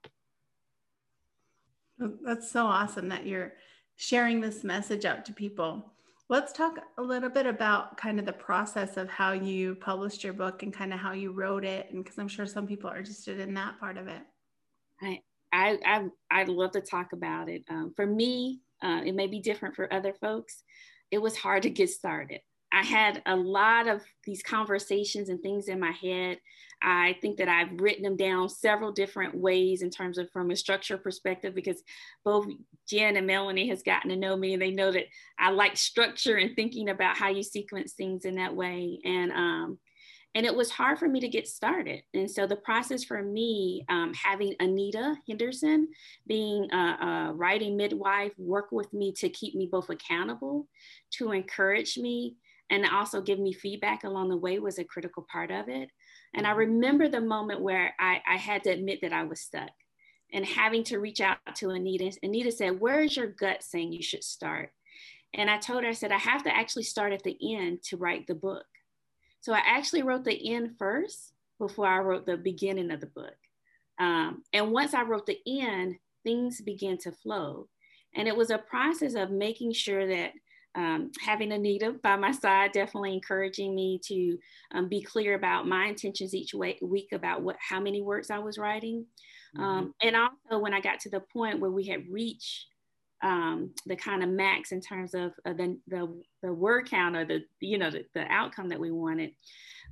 That's 1.97 2.51
so 2.51 2.65
awesome 2.65 3.09
that 3.09 3.25
you're 3.25 3.53
sharing 3.95 4.41
this 4.41 4.63
message 4.63 5.05
out 5.05 5.25
to 5.25 5.33
people. 5.33 5.91
Let's 6.27 6.51
talk 6.51 6.79
a 6.97 7.01
little 7.01 7.29
bit 7.29 7.45
about 7.45 7.97
kind 7.97 8.19
of 8.19 8.25
the 8.25 8.33
process 8.33 8.97
of 8.97 9.09
how 9.09 9.31
you 9.31 9.75
published 9.75 10.23
your 10.23 10.33
book 10.33 10.63
and 10.63 10.73
kind 10.73 10.93
of 10.93 10.99
how 10.99 11.13
you 11.13 11.31
wrote 11.31 11.63
it. 11.63 11.87
And 11.91 12.03
because 12.03 12.17
I'm 12.17 12.27
sure 12.27 12.45
some 12.45 12.67
people 12.67 12.89
are 12.89 12.97
interested 12.97 13.39
in 13.39 13.53
that 13.53 13.79
part 13.79 13.97
of 13.97 14.07
it. 14.07 14.21
Right. 15.01 15.21
I, 15.51 15.77
I 15.85 16.07
I'd 16.31 16.49
love 16.49 16.71
to 16.71 16.81
talk 16.81 17.13
about 17.13 17.49
it. 17.49 17.63
Um, 17.69 17.93
for 17.95 18.05
me, 18.05 18.61
uh, 18.83 19.01
it 19.05 19.15
may 19.15 19.27
be 19.27 19.39
different 19.39 19.75
for 19.75 19.91
other 19.93 20.13
folks. 20.13 20.63
It 21.11 21.19
was 21.19 21.37
hard 21.37 21.63
to 21.63 21.69
get 21.69 21.89
started. 21.89 22.41
I 22.71 22.83
had 22.83 23.21
a 23.25 23.35
lot 23.35 23.87
of 23.87 24.01
these 24.25 24.43
conversations 24.43 25.29
and 25.29 25.41
things 25.41 25.69
in 25.69 25.79
my 25.79 25.91
head. 25.91 26.39
I 26.83 27.15
think 27.21 27.37
that 27.37 27.47
I've 27.47 27.79
written 27.79 28.03
them 28.03 28.17
down 28.17 28.49
several 28.49 28.91
different 28.91 29.33
ways 29.33 29.81
in 29.81 29.89
terms 29.89 30.17
of 30.17 30.29
from 30.31 30.51
a 30.51 30.57
structure 30.57 30.97
perspective 30.97 31.55
because 31.55 31.81
both 32.25 32.47
Jen 32.89 33.15
and 33.15 33.25
Melanie 33.25 33.69
has 33.69 33.81
gotten 33.81 34.09
to 34.09 34.17
know 34.17 34.35
me 34.35 34.53
and 34.53 34.61
they 34.61 34.71
know 34.71 34.91
that 34.91 35.05
I 35.39 35.51
like 35.51 35.77
structure 35.77 36.35
and 36.35 36.53
thinking 36.53 36.89
about 36.89 37.17
how 37.17 37.29
you 37.29 37.43
sequence 37.43 37.93
things 37.93 38.25
in 38.25 38.35
that 38.35 38.55
way. 38.55 38.99
And 39.05 39.31
um, 39.31 39.79
and 40.35 40.45
it 40.45 40.53
was 40.53 40.69
hard 40.69 40.99
for 40.99 41.07
me 41.07 41.21
to 41.21 41.29
get 41.29 41.47
started. 41.47 42.03
And 42.13 42.29
so 42.29 42.45
the 42.45 42.57
process 42.57 43.05
for 43.05 43.23
me, 43.23 43.85
um, 43.87 44.13
having 44.13 44.53
Anita 44.59 45.15
Henderson 45.27 45.87
being 46.27 46.69
a, 46.73 46.77
a, 46.77 47.33
writing 47.33 47.77
midwife, 47.77 48.33
work 48.37 48.71
with 48.73 48.91
me 48.93 49.13
to 49.13 49.29
keep 49.29 49.55
me 49.55 49.69
both 49.71 49.89
accountable, 49.89 50.67
to 51.11 51.31
encourage 51.31 51.97
me, 51.97 52.35
and 52.69 52.85
also 52.85 53.21
give 53.21 53.39
me 53.39 53.53
feedback 53.53 54.03
along 54.03 54.27
the 54.27 54.35
way 54.35 54.59
was 54.59 54.77
a 54.77 54.83
critical 54.83 55.25
part 55.31 55.51
of 55.51 55.69
it. 55.69 55.89
And 56.33 56.45
I 56.45 56.51
remember 56.51 57.07
the 57.07 57.21
moment 57.21 57.61
where 57.61 57.95
I, 57.97 58.21
I 58.29 58.35
had 58.35 58.63
to 58.65 58.71
admit 58.71 58.99
that 59.03 59.13
I 59.13 59.23
was 59.23 59.39
stuck 59.39 59.71
and 60.33 60.45
having 60.45 60.83
to 60.85 60.99
reach 60.99 61.21
out 61.21 61.37
to 61.55 61.69
Anita. 61.69 62.11
Anita 62.23 62.51
said, 62.51 62.79
Where 62.81 63.01
is 63.01 63.15
your 63.15 63.27
gut 63.27 63.63
saying 63.63 63.93
you 63.93 64.03
should 64.03 64.23
start? 64.23 64.71
And 65.33 65.49
I 65.49 65.59
told 65.59 65.83
her, 65.83 65.89
I 65.89 65.93
said, 65.93 66.11
I 66.11 66.17
have 66.17 66.43
to 66.43 66.55
actually 66.55 66.83
start 66.83 67.13
at 67.13 67.23
the 67.23 67.37
end 67.55 67.83
to 67.83 67.97
write 67.97 68.27
the 68.27 68.35
book. 68.35 68.65
So 69.45 69.53
I 69.53 69.61
actually 69.63 70.01
wrote 70.01 70.23
the 70.23 70.55
end 70.55 70.71
first 70.79 71.33
before 71.59 71.85
I 71.85 71.99
wrote 71.99 72.25
the 72.25 72.35
beginning 72.35 72.89
of 72.89 72.99
the 72.99 73.05
book. 73.05 73.35
Um, 73.99 74.41
and 74.53 74.71
once 74.71 74.95
I 74.95 75.03
wrote 75.03 75.27
the 75.27 75.37
end, 75.47 75.97
things 76.23 76.61
began 76.61 76.97
to 77.03 77.11
flow. 77.11 77.67
And 78.15 78.27
it 78.27 78.35
was 78.35 78.49
a 78.49 78.57
process 78.57 79.13
of 79.13 79.29
making 79.29 79.73
sure 79.73 80.07
that 80.07 80.31
um, 80.73 81.11
having 81.23 81.51
Anita 81.51 81.93
by 82.01 82.15
my 82.15 82.31
side, 82.31 82.71
definitely 82.71 83.13
encouraging 83.13 83.75
me 83.75 84.01
to 84.05 84.35
um, 84.73 84.89
be 84.89 85.03
clear 85.03 85.35
about 85.35 85.67
my 85.67 85.85
intentions 85.85 86.33
each 86.33 86.55
week 86.55 87.09
about 87.11 87.43
what 87.43 87.57
how 87.59 87.79
many 87.79 88.01
words 88.01 88.31
I 88.31 88.39
was 88.39 88.57
writing, 88.57 89.05
mm-hmm. 89.55 89.63
um, 89.63 89.93
and 90.01 90.15
also 90.15 90.59
when 90.59 90.73
I 90.73 90.81
got 90.81 90.99
to 91.01 91.09
the 91.11 91.21
point 91.31 91.59
where 91.59 91.71
we 91.71 91.85
had 91.85 92.09
reached 92.09 92.65
um, 93.23 93.71
the 93.85 93.95
kind 93.95 94.23
of 94.23 94.29
max 94.29 94.71
in 94.71 94.81
terms 94.81 95.13
of 95.13 95.31
uh, 95.45 95.53
the, 95.53 95.77
the, 95.87 96.21
the 96.43 96.53
word 96.53 96.89
count 96.89 97.15
or 97.15 97.25
the 97.25 97.41
you 97.59 97.77
know 97.77 97.89
the, 97.89 98.05
the 98.13 98.25
outcome 98.29 98.69
that 98.69 98.79
we 98.79 98.91
wanted, 98.91 99.31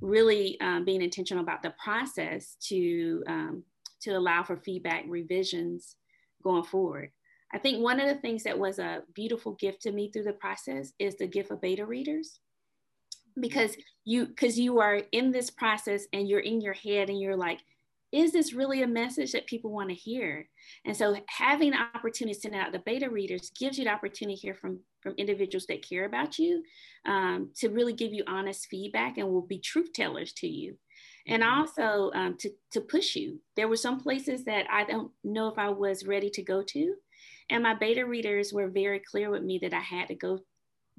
really 0.00 0.60
um, 0.60 0.84
being 0.84 1.02
intentional 1.02 1.42
about 1.42 1.62
the 1.62 1.74
process 1.82 2.56
to 2.68 3.22
um, 3.26 3.64
to 4.02 4.10
allow 4.12 4.42
for 4.42 4.56
feedback 4.56 5.04
revisions 5.08 5.96
going 6.42 6.64
forward. 6.64 7.10
I 7.52 7.58
think 7.58 7.82
one 7.82 8.00
of 8.00 8.08
the 8.08 8.20
things 8.20 8.42
that 8.44 8.58
was 8.58 8.78
a 8.78 9.02
beautiful 9.14 9.52
gift 9.52 9.82
to 9.82 9.92
me 9.92 10.10
through 10.10 10.24
the 10.24 10.32
process 10.32 10.92
is 10.98 11.16
the 11.16 11.26
gift 11.26 11.50
of 11.50 11.60
beta 11.60 11.86
readers 11.86 12.40
because 13.40 13.76
you 14.04 14.26
because 14.26 14.58
you 14.58 14.80
are 14.80 15.02
in 15.12 15.30
this 15.30 15.50
process 15.50 16.06
and 16.12 16.28
you're 16.28 16.40
in 16.40 16.60
your 16.60 16.74
head 16.74 17.08
and 17.08 17.20
you're 17.20 17.36
like 17.36 17.60
is 18.14 18.32
this 18.32 18.54
really 18.54 18.82
a 18.82 18.86
message 18.86 19.32
that 19.32 19.46
people 19.46 19.70
want 19.70 19.88
to 19.88 19.94
hear 19.94 20.48
and 20.84 20.96
so 20.96 21.16
having 21.28 21.72
the 21.72 21.78
opportunity 21.94 22.34
to 22.34 22.40
send 22.40 22.54
out 22.54 22.72
the 22.72 22.78
beta 22.80 23.10
readers 23.10 23.50
gives 23.58 23.78
you 23.78 23.84
the 23.84 23.90
opportunity 23.90 24.36
to 24.36 24.42
hear 24.42 24.54
from 24.54 24.78
from 25.02 25.14
individuals 25.18 25.66
that 25.66 25.86
care 25.86 26.06
about 26.06 26.38
you 26.38 26.62
um, 27.06 27.50
to 27.54 27.68
really 27.68 27.92
give 27.92 28.12
you 28.12 28.24
honest 28.26 28.68
feedback 28.70 29.18
and 29.18 29.28
will 29.28 29.42
be 29.42 29.58
truth 29.58 29.92
tellers 29.92 30.32
to 30.32 30.46
you 30.46 30.76
and 31.26 31.42
mm-hmm. 31.42 31.60
also 31.60 32.10
um, 32.14 32.36
to, 32.38 32.50
to 32.70 32.80
push 32.80 33.14
you 33.14 33.40
there 33.56 33.68
were 33.68 33.76
some 33.76 34.00
places 34.00 34.44
that 34.44 34.64
i 34.70 34.84
don't 34.84 35.10
know 35.24 35.48
if 35.48 35.58
i 35.58 35.68
was 35.68 36.06
ready 36.06 36.30
to 36.30 36.42
go 36.42 36.62
to 36.62 36.94
and 37.50 37.62
my 37.62 37.74
beta 37.74 38.04
readers 38.06 38.52
were 38.52 38.68
very 38.68 39.00
clear 39.00 39.30
with 39.30 39.42
me 39.42 39.58
that 39.58 39.74
I 39.74 39.80
had 39.80 40.08
to 40.08 40.14
go 40.14 40.40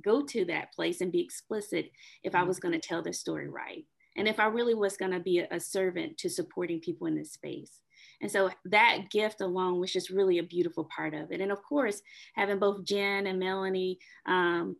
go 0.03 0.21
to 0.21 0.43
that 0.45 0.73
place 0.73 0.99
and 0.99 1.11
be 1.11 1.21
explicit 1.21 1.89
if 2.23 2.35
I 2.35 2.43
was 2.43 2.59
going 2.59 2.73
to 2.73 2.85
tell 2.85 3.01
the 3.01 3.13
story 3.13 3.47
right. 3.47 3.85
And 4.15 4.27
if 4.27 4.39
I 4.39 4.45
really 4.45 4.73
was 4.73 4.97
going 4.97 5.11
to 5.11 5.19
be 5.19 5.39
a, 5.39 5.59
servant 5.59 6.17
to 6.19 6.29
supporting 6.29 6.79
people 6.79 7.07
in 7.07 7.15
this 7.15 7.33
space. 7.33 7.79
And 8.21 8.31
so 8.31 8.49
that 8.65 9.09
gift 9.11 9.41
alone 9.41 9.79
was 9.79 9.91
just 9.91 10.09
really 10.09 10.39
a 10.39 10.43
beautiful 10.43 10.87
part 10.95 11.13
of 11.13 11.31
it. 11.31 11.41
And 11.41 11.51
of 11.51 11.61
course, 11.63 12.01
having 12.35 12.59
both 12.59 12.85
Jen 12.85 13.27
and 13.27 13.39
Melanie 13.39 13.99
um, 14.25 14.77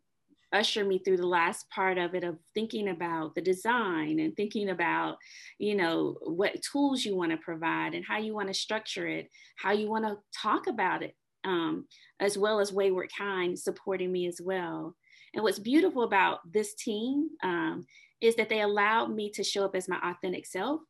usher 0.54 0.86
me 0.86 1.00
through 1.00 1.18
the 1.18 1.28
last 1.28 1.70
part 1.70 1.98
of 1.98 2.16
it 2.16 2.24
of 2.24 2.38
thinking 2.54 2.90
about 2.90 3.36
the 3.36 3.42
design 3.42 4.20
and 4.20 4.36
thinking 4.38 4.70
about 4.70 5.18
you 5.58 5.76
know 5.76 6.16
what 6.22 6.62
tools 6.62 7.04
you 7.04 7.16
want 7.16 7.32
to 7.32 7.38
provide 7.38 7.94
and 7.94 8.06
how 8.06 8.18
you 8.18 8.34
want 8.34 8.48
to 8.48 8.54
structure 8.54 9.08
it 9.08 9.28
how 9.58 9.74
you 9.74 9.90
want 9.90 10.06
to 10.06 10.16
talk 10.40 10.68
about 10.68 11.02
it 11.04 11.16
um, 11.46 11.86
as 12.20 12.38
well 12.38 12.60
as 12.60 12.74
Wayward 12.74 13.12
Kind 13.16 13.58
supporting 13.58 14.12
me 14.12 14.28
as 14.28 14.42
well. 14.44 14.96
And 15.34 15.44
what's 15.44 15.60
beautiful 15.60 16.04
about 16.04 16.40
this 16.52 16.74
team 16.76 17.30
um, 17.44 17.86
is 18.22 18.36
that 18.36 18.50
they 18.50 18.62
allowed 18.62 19.14
me 19.14 19.30
to 19.32 19.44
show 19.44 19.66
up 19.66 19.76
as 19.76 19.88
my 19.88 20.00
authentic 20.04 20.46
self 20.46 20.82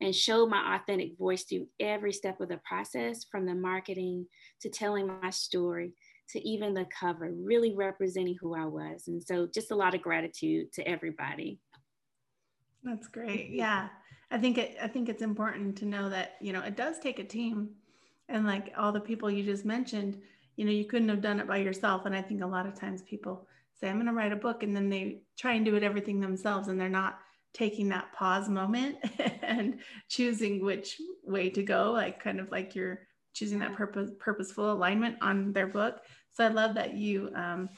and 0.00 0.14
show 0.14 0.46
my 0.46 0.76
authentic 0.76 1.16
voice 1.18 1.44
through 1.44 1.66
every 1.78 2.12
step 2.12 2.40
of 2.40 2.48
the 2.48 2.60
process 2.64 3.24
from 3.30 3.44
the 3.44 3.54
marketing 3.54 4.26
to 4.60 4.70
telling 4.70 5.06
my 5.06 5.30
story 5.30 5.92
to 6.30 6.40
even 6.48 6.72
the 6.72 6.86
cover, 6.86 7.32
really 7.32 7.74
representing 7.74 8.36
who 8.40 8.54
I 8.54 8.64
was. 8.64 9.08
And 9.08 9.22
so 9.22 9.46
just 9.46 9.72
a 9.72 9.76
lot 9.76 9.94
of 9.94 10.02
gratitude 10.02 10.72
to 10.74 10.88
everybody. 10.88 11.60
That's 12.82 13.08
great. 13.08 13.50
Yeah. 13.50 13.88
I 14.30 14.38
think 14.38 14.56
it, 14.56 14.76
I 14.80 14.88
think 14.88 15.08
it's 15.08 15.22
important 15.22 15.76
to 15.78 15.84
know 15.84 16.08
that, 16.08 16.36
you 16.40 16.52
know, 16.52 16.60
it 16.60 16.76
does 16.76 16.98
take 16.98 17.18
a 17.18 17.24
team 17.24 17.70
and 18.30 18.46
like 18.46 18.72
all 18.78 18.92
the 18.92 19.00
people 19.00 19.30
you 19.30 19.44
just 19.44 19.64
mentioned 19.64 20.20
you 20.56 20.64
know 20.64 20.70
you 20.70 20.84
couldn't 20.84 21.08
have 21.08 21.20
done 21.20 21.40
it 21.40 21.48
by 21.48 21.58
yourself 21.58 22.06
and 22.06 22.14
i 22.14 22.22
think 22.22 22.42
a 22.42 22.46
lot 22.46 22.66
of 22.66 22.78
times 22.78 23.02
people 23.02 23.46
say 23.80 23.88
i'm 23.88 23.96
going 23.96 24.06
to 24.06 24.12
write 24.12 24.32
a 24.32 24.36
book 24.36 24.62
and 24.62 24.76
then 24.76 24.88
they 24.88 25.22
try 25.38 25.54
and 25.54 25.64
do 25.64 25.74
it 25.74 25.82
everything 25.82 26.20
themselves 26.20 26.68
and 26.68 26.80
they're 26.80 26.88
not 26.88 27.18
taking 27.52 27.88
that 27.88 28.12
pause 28.12 28.48
moment 28.48 28.96
and 29.42 29.80
choosing 30.08 30.64
which 30.64 31.00
way 31.24 31.50
to 31.50 31.62
go 31.62 31.92
like 31.92 32.22
kind 32.22 32.40
of 32.40 32.50
like 32.50 32.74
you're 32.74 33.00
choosing 33.34 33.58
that 33.58 33.74
purpose 33.74 34.10
purposeful 34.18 34.72
alignment 34.72 35.16
on 35.20 35.52
their 35.52 35.66
book. 35.66 36.00
So 36.32 36.44
i 36.44 36.48
love 36.48 36.74
that 36.74 36.94
you 36.94 37.30
um, 37.34 37.68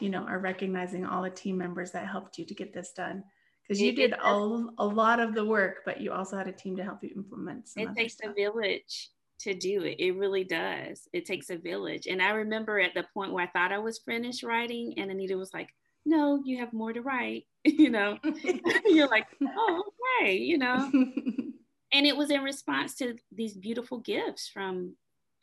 you 0.00 0.10
know 0.10 0.22
are 0.24 0.38
recognizing 0.38 1.06
all 1.06 1.22
the 1.22 1.30
team 1.30 1.56
members 1.56 1.92
that 1.92 2.06
helped 2.06 2.38
you 2.38 2.44
to 2.44 2.54
get 2.54 2.72
this 2.72 2.92
done. 2.92 3.24
Because 3.62 3.80
you 3.80 3.92
did 3.96 4.14
all 4.14 4.70
a 4.78 4.86
lot 4.86 5.18
of 5.18 5.34
the 5.34 5.44
work 5.44 5.78
but 5.84 6.00
you 6.00 6.12
also 6.12 6.36
had 6.36 6.46
a 6.46 6.52
team 6.52 6.76
to 6.76 6.84
help 6.84 7.02
you 7.02 7.10
implement 7.16 7.68
it 7.74 7.88
takes 7.96 8.14
stuff. 8.14 8.30
a 8.30 8.34
village 8.34 9.10
to 9.40 9.54
do 9.54 9.82
it. 9.82 9.96
It 9.98 10.16
really 10.16 10.44
does. 10.44 11.08
It 11.12 11.26
takes 11.26 11.50
a 11.50 11.56
village. 11.56 12.06
And 12.06 12.22
I 12.22 12.30
remember 12.30 12.80
at 12.80 12.94
the 12.94 13.06
point 13.14 13.32
where 13.32 13.44
I 13.44 13.48
thought 13.48 13.72
I 13.72 13.78
was 13.78 13.98
finished 13.98 14.42
writing, 14.42 14.94
and 14.96 15.10
Anita 15.10 15.36
was 15.36 15.52
like, 15.52 15.70
No, 16.04 16.42
you 16.44 16.58
have 16.58 16.72
more 16.72 16.92
to 16.92 17.02
write. 17.02 17.44
you 17.64 17.90
know, 17.90 18.18
you're 18.86 19.08
like, 19.08 19.26
Oh, 19.42 19.84
okay, 20.22 20.36
you 20.36 20.58
know. 20.58 20.90
and 20.92 22.06
it 22.06 22.16
was 22.16 22.30
in 22.30 22.42
response 22.42 22.94
to 22.96 23.16
these 23.32 23.54
beautiful 23.54 23.98
gifts 23.98 24.48
from, 24.48 24.94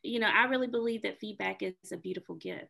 you 0.02 0.20
know, 0.20 0.30
I 0.34 0.46
really 0.46 0.68
believe 0.68 1.04
that 1.04 1.20
feedback 1.20 1.62
is 1.62 1.74
a 1.92 1.98
beautiful 1.98 2.36
gift. 2.36 2.70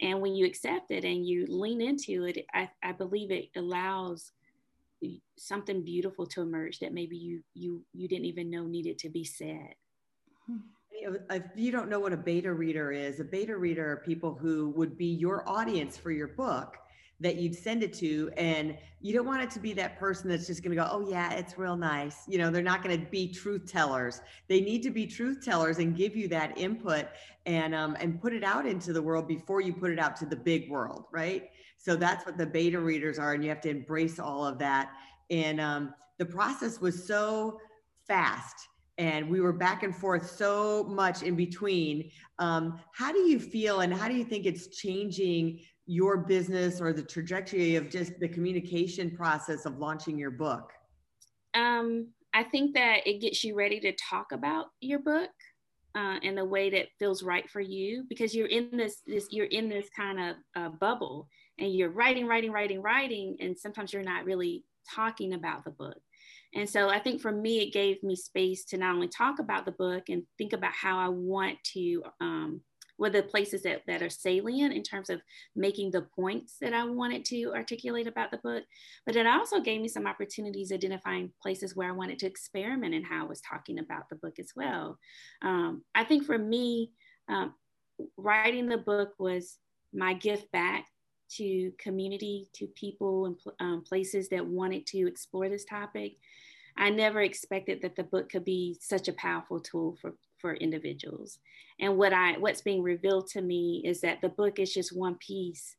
And 0.00 0.20
when 0.20 0.34
you 0.34 0.46
accept 0.46 0.90
it 0.90 1.04
and 1.04 1.26
you 1.26 1.46
lean 1.48 1.80
into 1.80 2.24
it, 2.24 2.44
I, 2.52 2.68
I 2.82 2.92
believe 2.92 3.30
it 3.30 3.48
allows 3.56 4.32
something 5.38 5.84
beautiful 5.84 6.26
to 6.26 6.40
emerge 6.40 6.78
that 6.78 6.92
maybe 6.92 7.16
you 7.16 7.42
you 7.54 7.84
you 7.92 8.08
didn't 8.08 8.24
even 8.24 8.50
know 8.50 8.64
needed 8.64 8.98
to 8.98 9.10
be 9.10 9.24
said 9.24 9.74
if 10.90 11.42
you 11.54 11.70
don't 11.70 11.88
know 11.88 12.00
what 12.00 12.12
a 12.12 12.16
beta 12.16 12.52
reader 12.52 12.92
is, 12.92 13.20
a 13.20 13.24
beta 13.24 13.56
reader 13.56 13.92
are 13.92 13.96
people 13.98 14.34
who 14.34 14.70
would 14.70 14.96
be 14.96 15.06
your 15.06 15.48
audience 15.48 15.96
for 15.96 16.10
your 16.10 16.28
book 16.28 16.76
that 17.20 17.36
you'd 17.36 17.54
send 17.54 17.82
it 17.82 17.94
to 17.94 18.30
and 18.36 18.76
you 19.00 19.14
don't 19.14 19.26
want 19.26 19.42
it 19.42 19.50
to 19.50 19.58
be 19.58 19.72
that 19.72 19.98
person 19.98 20.28
that's 20.28 20.46
just 20.46 20.62
going 20.62 20.76
to 20.76 20.82
go 20.82 20.86
oh 20.90 21.08
yeah 21.08 21.32
it's 21.32 21.56
real 21.56 21.76
nice. 21.76 22.24
You 22.28 22.38
know 22.38 22.50
they're 22.50 22.62
not 22.62 22.82
going 22.82 22.98
to 22.98 23.06
be 23.06 23.28
truth 23.28 23.70
tellers. 23.70 24.20
They 24.48 24.60
need 24.60 24.82
to 24.82 24.90
be 24.90 25.06
truth 25.06 25.42
tellers 25.42 25.78
and 25.78 25.96
give 25.96 26.14
you 26.14 26.28
that 26.28 26.56
input 26.58 27.06
and 27.46 27.74
um, 27.74 27.96
and 28.00 28.20
put 28.20 28.34
it 28.34 28.44
out 28.44 28.66
into 28.66 28.92
the 28.92 29.00
world 29.00 29.26
before 29.26 29.60
you 29.60 29.72
put 29.72 29.90
it 29.90 29.98
out 29.98 30.16
to 30.16 30.26
the 30.26 30.36
big 30.36 30.70
world 30.70 31.04
right? 31.10 31.50
So 31.78 31.96
that's 31.96 32.26
what 32.26 32.36
the 32.36 32.46
beta 32.46 32.80
readers 32.80 33.18
are 33.18 33.32
and 33.32 33.42
you 33.42 33.48
have 33.48 33.60
to 33.62 33.70
embrace 33.70 34.18
all 34.18 34.44
of 34.46 34.58
that. 34.58 34.92
And 35.30 35.60
um, 35.60 35.94
the 36.18 36.26
process 36.26 36.80
was 36.80 37.06
so 37.06 37.60
fast 38.06 38.68
and 38.98 39.28
we 39.28 39.40
were 39.40 39.52
back 39.52 39.82
and 39.82 39.94
forth 39.94 40.30
so 40.30 40.84
much 40.84 41.22
in 41.22 41.36
between. 41.36 42.10
Um, 42.38 42.80
how 42.92 43.12
do 43.12 43.20
you 43.20 43.38
feel, 43.38 43.80
and 43.80 43.92
how 43.92 44.08
do 44.08 44.14
you 44.14 44.24
think 44.24 44.46
it's 44.46 44.68
changing 44.68 45.60
your 45.86 46.16
business 46.16 46.80
or 46.80 46.92
the 46.92 47.02
trajectory 47.02 47.76
of 47.76 47.90
just 47.90 48.18
the 48.18 48.28
communication 48.28 49.10
process 49.10 49.66
of 49.66 49.78
launching 49.78 50.18
your 50.18 50.30
book? 50.30 50.72
Um, 51.54 52.08
I 52.34 52.42
think 52.44 52.74
that 52.74 53.06
it 53.06 53.20
gets 53.20 53.44
you 53.44 53.54
ready 53.54 53.80
to 53.80 53.92
talk 53.92 54.32
about 54.32 54.66
your 54.80 54.98
book 54.98 55.30
uh, 55.94 56.18
in 56.22 56.36
a 56.38 56.44
way 56.44 56.68
that 56.70 56.88
feels 56.98 57.22
right 57.22 57.48
for 57.48 57.60
you 57.60 58.04
because 58.08 58.34
you're 58.34 58.48
in 58.48 58.76
this, 58.76 59.00
this 59.06 59.28
you're 59.30 59.46
in 59.46 59.68
this 59.68 59.88
kind 59.96 60.20
of 60.20 60.36
uh, 60.54 60.68
bubble 60.68 61.28
and 61.58 61.72
you're 61.74 61.90
writing, 61.90 62.26
writing, 62.26 62.52
writing, 62.52 62.82
writing, 62.82 63.36
and 63.40 63.56
sometimes 63.56 63.92
you're 63.92 64.02
not 64.02 64.26
really 64.26 64.64
talking 64.94 65.32
about 65.32 65.64
the 65.64 65.70
book. 65.70 65.96
And 66.54 66.68
so 66.68 66.88
I 66.88 66.98
think 66.98 67.20
for 67.20 67.32
me, 67.32 67.60
it 67.60 67.72
gave 67.72 68.02
me 68.02 68.16
space 68.16 68.64
to 68.66 68.78
not 68.78 68.94
only 68.94 69.08
talk 69.08 69.38
about 69.38 69.64
the 69.64 69.72
book 69.72 70.04
and 70.08 70.22
think 70.38 70.52
about 70.52 70.72
how 70.72 70.98
I 70.98 71.08
want 71.08 71.58
to, 71.74 72.02
um, 72.20 72.60
what 72.98 73.12
the 73.12 73.22
places 73.22 73.62
that, 73.62 73.82
that 73.86 74.02
are 74.02 74.08
salient 74.08 74.72
in 74.72 74.82
terms 74.82 75.10
of 75.10 75.20
making 75.54 75.90
the 75.90 76.06
points 76.14 76.56
that 76.62 76.72
I 76.72 76.84
wanted 76.84 77.26
to 77.26 77.52
articulate 77.52 78.06
about 78.06 78.30
the 78.30 78.38
book. 78.38 78.64
But 79.04 79.16
it 79.16 79.26
also 79.26 79.60
gave 79.60 79.82
me 79.82 79.88
some 79.88 80.06
opportunities 80.06 80.72
identifying 80.72 81.30
places 81.42 81.76
where 81.76 81.88
I 81.88 81.92
wanted 81.92 82.18
to 82.20 82.26
experiment 82.26 82.94
in 82.94 83.04
how 83.04 83.24
I 83.24 83.28
was 83.28 83.42
talking 83.42 83.78
about 83.78 84.08
the 84.08 84.16
book 84.16 84.38
as 84.38 84.52
well. 84.56 84.98
Um, 85.42 85.82
I 85.94 86.04
think 86.04 86.24
for 86.24 86.38
me, 86.38 86.92
um, 87.28 87.54
writing 88.16 88.68
the 88.68 88.78
book 88.78 89.12
was 89.18 89.58
my 89.92 90.14
gift 90.14 90.50
back 90.52 90.86
to 91.30 91.72
community, 91.78 92.48
to 92.54 92.66
people 92.68 93.26
and 93.26 93.36
um, 93.60 93.82
places 93.82 94.28
that 94.28 94.44
wanted 94.44 94.86
to 94.86 95.06
explore 95.06 95.48
this 95.48 95.64
topic. 95.64 96.16
I 96.78 96.90
never 96.90 97.22
expected 97.22 97.80
that 97.82 97.96
the 97.96 98.04
book 98.04 98.28
could 98.30 98.44
be 98.44 98.76
such 98.80 99.08
a 99.08 99.14
powerful 99.14 99.60
tool 99.60 99.96
for, 100.00 100.14
for 100.38 100.54
individuals. 100.54 101.38
And 101.80 101.96
what 101.96 102.12
I 102.12 102.32
what's 102.38 102.60
being 102.60 102.82
revealed 102.82 103.28
to 103.28 103.42
me 103.42 103.82
is 103.84 104.00
that 104.02 104.20
the 104.20 104.28
book 104.28 104.58
is 104.58 104.72
just 104.72 104.96
one 104.96 105.16
piece 105.16 105.76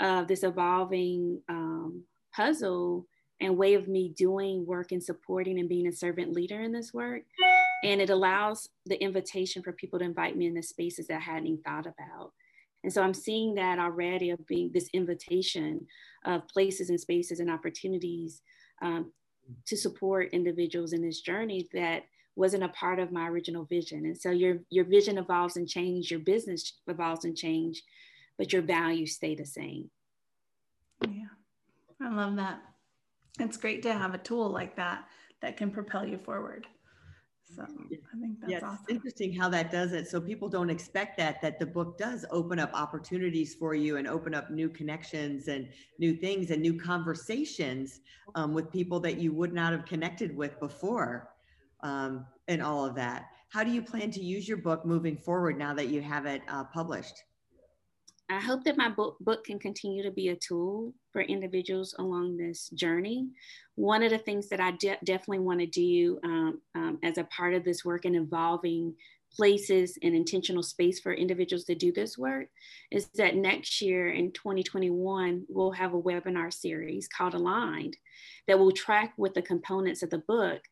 of 0.00 0.28
this 0.28 0.42
evolving 0.42 1.40
um, 1.48 2.04
puzzle 2.34 3.06
and 3.40 3.56
way 3.56 3.74
of 3.74 3.88
me 3.88 4.12
doing 4.16 4.66
work 4.66 4.92
and 4.92 5.02
supporting 5.02 5.58
and 5.58 5.68
being 5.68 5.86
a 5.86 5.92
servant 5.92 6.32
leader 6.32 6.60
in 6.60 6.72
this 6.72 6.92
work. 6.92 7.22
And 7.82 8.00
it 8.00 8.10
allows 8.10 8.68
the 8.84 9.02
invitation 9.02 9.62
for 9.62 9.72
people 9.72 9.98
to 9.98 10.04
invite 10.04 10.36
me 10.36 10.46
in 10.46 10.54
the 10.54 10.62
spaces 10.62 11.06
that 11.06 11.16
I 11.16 11.20
hadn't 11.20 11.46
even 11.46 11.62
thought 11.62 11.86
about. 11.86 12.32
And 12.82 12.92
so 12.92 13.02
I'm 13.02 13.14
seeing 13.14 13.54
that 13.54 13.78
already 13.78 14.30
of 14.30 14.46
being 14.46 14.70
this 14.72 14.88
invitation 14.92 15.86
of 16.24 16.48
places 16.48 16.90
and 16.90 17.00
spaces 17.00 17.40
and 17.40 17.50
opportunities 17.50 18.42
um, 18.82 19.12
to 19.66 19.76
support 19.76 20.32
individuals 20.32 20.92
in 20.92 21.02
this 21.02 21.20
journey 21.20 21.68
that 21.72 22.04
wasn't 22.36 22.62
a 22.62 22.68
part 22.68 22.98
of 22.98 23.12
my 23.12 23.28
original 23.28 23.64
vision. 23.64 24.06
And 24.06 24.16
so 24.16 24.30
your 24.30 24.58
your 24.70 24.84
vision 24.84 25.18
evolves 25.18 25.56
and 25.56 25.68
change, 25.68 26.10
your 26.10 26.20
business 26.20 26.72
evolves 26.86 27.24
and 27.24 27.36
change, 27.36 27.82
but 28.38 28.52
your 28.52 28.62
values 28.62 29.16
stay 29.16 29.34
the 29.34 29.44
same. 29.44 29.90
Yeah. 31.06 31.26
I 32.00 32.14
love 32.14 32.36
that. 32.36 32.62
It's 33.38 33.56
great 33.56 33.82
to 33.82 33.92
have 33.92 34.14
a 34.14 34.18
tool 34.18 34.48
like 34.48 34.76
that 34.76 35.04
that 35.42 35.56
can 35.56 35.70
propel 35.70 36.06
you 36.06 36.18
forward. 36.18 36.66
So 37.54 37.62
I 37.62 38.18
think 38.20 38.40
that's 38.40 38.52
yeah, 38.52 38.68
awesome. 38.68 38.84
interesting 38.88 39.32
how 39.32 39.48
that 39.48 39.70
does 39.70 39.92
it. 39.92 40.08
So 40.08 40.20
people 40.20 40.48
don't 40.48 40.70
expect 40.70 41.16
that, 41.18 41.42
that 41.42 41.58
the 41.58 41.66
book 41.66 41.98
does 41.98 42.24
open 42.30 42.58
up 42.58 42.70
opportunities 42.74 43.54
for 43.54 43.74
you 43.74 43.96
and 43.96 44.06
open 44.06 44.34
up 44.34 44.50
new 44.50 44.68
connections 44.68 45.48
and 45.48 45.68
new 45.98 46.14
things 46.14 46.50
and 46.50 46.62
new 46.62 46.78
conversations 46.78 48.00
um, 48.34 48.54
with 48.54 48.70
people 48.70 49.00
that 49.00 49.18
you 49.18 49.32
would 49.32 49.52
not 49.52 49.72
have 49.72 49.84
connected 49.84 50.36
with 50.36 50.58
before 50.60 51.30
um, 51.82 52.24
and 52.48 52.62
all 52.62 52.84
of 52.84 52.94
that. 52.94 53.26
How 53.48 53.64
do 53.64 53.70
you 53.70 53.82
plan 53.82 54.10
to 54.12 54.22
use 54.22 54.46
your 54.46 54.58
book 54.58 54.86
moving 54.86 55.16
forward 55.16 55.58
now 55.58 55.74
that 55.74 55.88
you 55.88 56.00
have 56.02 56.26
it 56.26 56.42
uh, 56.48 56.64
published? 56.64 57.24
I 58.30 58.38
hope 58.38 58.62
that 58.64 58.76
my 58.76 58.88
book, 58.88 59.16
book 59.18 59.44
can 59.44 59.58
continue 59.58 60.04
to 60.04 60.10
be 60.12 60.28
a 60.28 60.36
tool 60.36 60.94
for 61.12 61.20
individuals 61.22 61.96
along 61.98 62.36
this 62.36 62.68
journey. 62.70 63.28
One 63.74 64.04
of 64.04 64.10
the 64.10 64.18
things 64.18 64.48
that 64.50 64.60
I 64.60 64.70
de- 64.72 64.98
definitely 65.04 65.40
want 65.40 65.58
to 65.60 65.66
do 65.66 66.20
um, 66.22 66.60
um, 66.76 66.98
as 67.02 67.18
a 67.18 67.24
part 67.24 67.54
of 67.54 67.64
this 67.64 67.84
work 67.84 68.04
and 68.04 68.14
involving 68.14 68.94
places 69.34 69.98
and 70.02 70.14
intentional 70.14 70.62
space 70.62 71.00
for 71.00 71.12
individuals 71.12 71.64
to 71.64 71.74
do 71.74 71.92
this 71.92 72.16
work 72.16 72.48
is 72.92 73.08
that 73.16 73.34
next 73.34 73.80
year 73.80 74.10
in 74.10 74.30
2021, 74.32 75.44
we'll 75.48 75.72
have 75.72 75.94
a 75.94 76.00
webinar 76.00 76.52
series 76.52 77.08
called 77.08 77.34
Aligned 77.34 77.96
that 78.46 78.58
will 78.58 78.72
track 78.72 79.12
with 79.16 79.34
the 79.34 79.42
components 79.42 80.04
of 80.04 80.10
the 80.10 80.18
book 80.18 80.62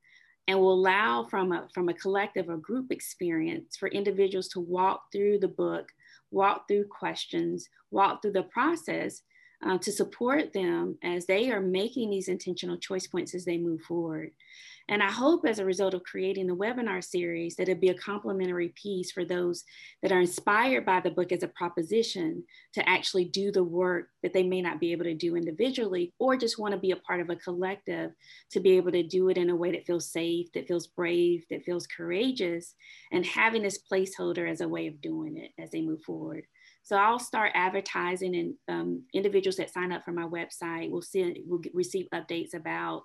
and 0.47 0.59
will 0.59 0.75
allow 0.75 1.25
from 1.25 1.53
a, 1.53 1.69
from 1.75 1.89
a 1.89 1.95
collective 1.95 2.49
or 2.49 2.57
group 2.57 2.91
experience 2.91 3.77
for 3.77 3.89
individuals 3.89 4.49
to 4.49 4.61
walk 4.61 5.03
through 5.13 5.39
the 5.39 5.49
book, 5.49 5.89
walk 6.31 6.69
through 6.69 6.87
questions, 6.87 7.69
walk 7.91 8.23
through 8.23 8.33
the 8.33 8.43
process 8.43 9.23
uh, 9.67 9.79
to 9.79 9.93
support 9.93 10.53
them 10.53 10.99
as 11.03 11.27
they 11.27 11.51
are 11.51 11.61
making 11.61 12.11
these 12.11 12.29
intentional 12.29 12.77
choice 12.77 13.07
points 13.07 13.35
as 13.35 13.45
they 13.45 13.59
move 13.59 13.81
forward. 13.83 14.31
And 14.91 15.03
I 15.03 15.11
hope 15.11 15.45
as 15.47 15.59
a 15.59 15.67
result 15.67 15.93
of 15.93 16.03
creating 16.03 16.47
the 16.47 16.57
webinar 16.57 17.05
series 17.05 17.57
that 17.57 17.69
it 17.69 17.81
be 17.81 17.91
a 17.91 17.95
complementary 17.95 18.71
piece 18.71 19.13
for 19.13 19.23
those 19.23 19.65
that 20.03 20.13
are 20.13 20.21
inspired 20.21 20.87
by 20.87 21.01
the 21.01 21.11
book 21.11 21.31
as 21.31 21.43
a 21.43 21.49
proposition 21.49 22.43
to 22.73 22.89
actually 22.89 23.27
do 23.27 23.53
the 23.53 23.63
work 23.63 24.09
that 24.23 24.33
they 24.33 24.43
may 24.43 24.63
not 24.63 24.81
be 24.81 24.93
able 24.93 25.05
to 25.05 25.15
do 25.15 25.37
individually 25.37 26.15
or 26.19 26.39
just 26.39 26.59
want 26.59 26.73
to 26.73 26.81
be 26.81 26.93
a 26.93 26.97
part 26.97 27.21
of 27.21 27.29
a 27.29 27.37
collective 27.37 28.13
to 28.51 28.61
be 28.61 28.79
able 28.79 28.93
to 28.93 29.03
do 29.03 29.29
it 29.29 29.37
in 29.37 29.51
a 29.51 29.57
way 29.57 29.73
that 29.73 29.85
feels 29.85 30.11
safe, 30.11 30.51
that 30.55 30.67
feels 30.67 30.87
brave, 30.87 31.45
that 31.51 31.65
feels 31.65 31.87
courageous, 31.87 32.75
and 33.13 33.27
having 33.27 33.63
this 33.63 33.79
placeholder 33.93 34.51
as 34.51 34.63
a 34.63 34.69
way 34.69 34.87
of 34.87 35.03
doing 35.03 35.37
it 35.37 35.51
as 35.63 35.71
they 35.71 35.83
move 35.83 36.01
forward. 36.03 36.45
So 36.89 36.97
I'll 36.97 37.19
start 37.19 37.53
advertising, 37.55 38.35
and 38.35 38.55
um, 38.67 39.03
individuals 39.13 39.57
that 39.57 39.71
sign 39.71 39.93
up 39.93 40.07
for 40.07 40.13
my 40.13 40.23
website 40.23 40.91
will 40.91 41.03
see 41.03 41.45
will 41.47 41.61
receive 41.75 42.09
updates 42.15 42.55
about 42.55 43.03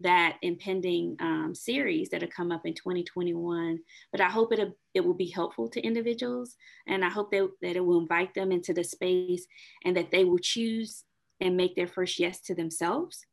that 0.00 0.38
impending 0.40 1.18
um, 1.20 1.54
series 1.54 2.08
that'll 2.08 2.30
come 2.30 2.50
up 2.50 2.64
in 2.64 2.72
2021. 2.72 3.78
But 4.10 4.22
I 4.22 4.30
hope 4.30 4.54
it 4.54 4.72
it 4.94 5.04
will 5.04 5.12
be 5.12 5.28
helpful 5.28 5.68
to 5.68 5.82
individuals, 5.82 6.56
and 6.86 7.04
I 7.04 7.10
hope 7.10 7.30
that 7.32 7.50
that 7.60 7.76
it 7.76 7.84
will 7.84 8.00
invite 8.00 8.32
them 8.32 8.52
into 8.52 8.72
the 8.72 8.82
space, 8.82 9.46
and 9.84 9.94
that 9.98 10.10
they 10.10 10.24
will 10.24 10.38
choose 10.38 11.04
and 11.38 11.58
make 11.58 11.76
their 11.76 11.88
first 11.88 12.18
yes 12.18 12.40
to 12.40 12.54
themselves 12.54 13.26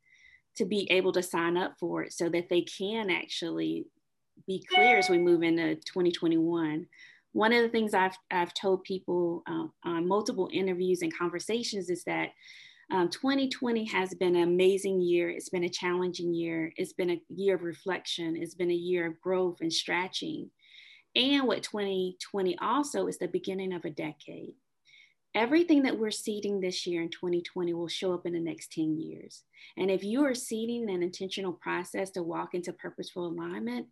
to 0.57 0.65
be 0.65 0.85
able 0.91 1.13
to 1.13 1.23
sign 1.23 1.55
up 1.55 1.75
for 1.79 2.03
it, 2.03 2.11
so 2.11 2.27
that 2.27 2.49
they 2.49 2.63
can 2.63 3.09
actually 3.09 3.85
be 4.47 4.65
clear 4.69 4.97
as 4.97 5.07
we 5.07 5.17
move 5.17 5.43
into 5.43 5.75
2021 5.75 6.87
one 7.33 7.51
of 7.51 7.63
the 7.63 7.69
things 7.69 7.93
I've, 7.93 8.17
I've 8.31 8.53
told 8.53 8.83
people 8.83 9.43
um, 9.47 9.73
on 9.83 10.07
multiple 10.07 10.49
interviews 10.53 11.01
and 11.01 11.15
conversations 11.15 11.89
is 11.89 12.03
that 12.05 12.29
um, 12.91 13.09
2020 13.09 13.85
has 13.85 14.13
been 14.13 14.35
an 14.35 14.43
amazing 14.43 15.01
year. 15.01 15.29
It's 15.29 15.49
been 15.49 15.63
a 15.63 15.69
challenging 15.69 16.33
year. 16.33 16.71
It's 16.77 16.93
been 16.93 17.09
a 17.09 17.21
year 17.29 17.55
of 17.55 17.63
reflection. 17.63 18.35
It's 18.37 18.53
been 18.53 18.69
a 18.69 18.75
year 18.75 19.07
of 19.07 19.19
growth 19.19 19.61
and 19.61 19.73
stretching. 19.73 20.51
And 21.15 21.47
what 21.47 21.63
2020 21.63 22.57
also 22.59 23.07
is 23.07 23.17
the 23.17 23.27
beginning 23.27 23.73
of 23.73 23.85
a 23.85 23.89
decade. 23.89 24.53
Everything 25.35 25.81
that 25.83 25.97
we're 25.97 26.11
seeding 26.11 26.59
this 26.59 26.85
year 26.85 27.01
in 27.01 27.09
2020 27.09 27.73
will 27.73 27.87
show 27.87 28.13
up 28.13 28.27
in 28.27 28.33
the 28.33 28.39
next 28.39 28.71
10 28.73 28.99
years. 28.99 29.43
And 29.75 29.89
if 29.89 30.03
you 30.03 30.23
are 30.25 30.35
seeding 30.35 30.87
an 30.91 31.01
intentional 31.01 31.53
process 31.53 32.11
to 32.11 32.21
walk 32.21 32.53
into 32.53 32.73
purposeful 32.73 33.25
alignment, 33.25 33.87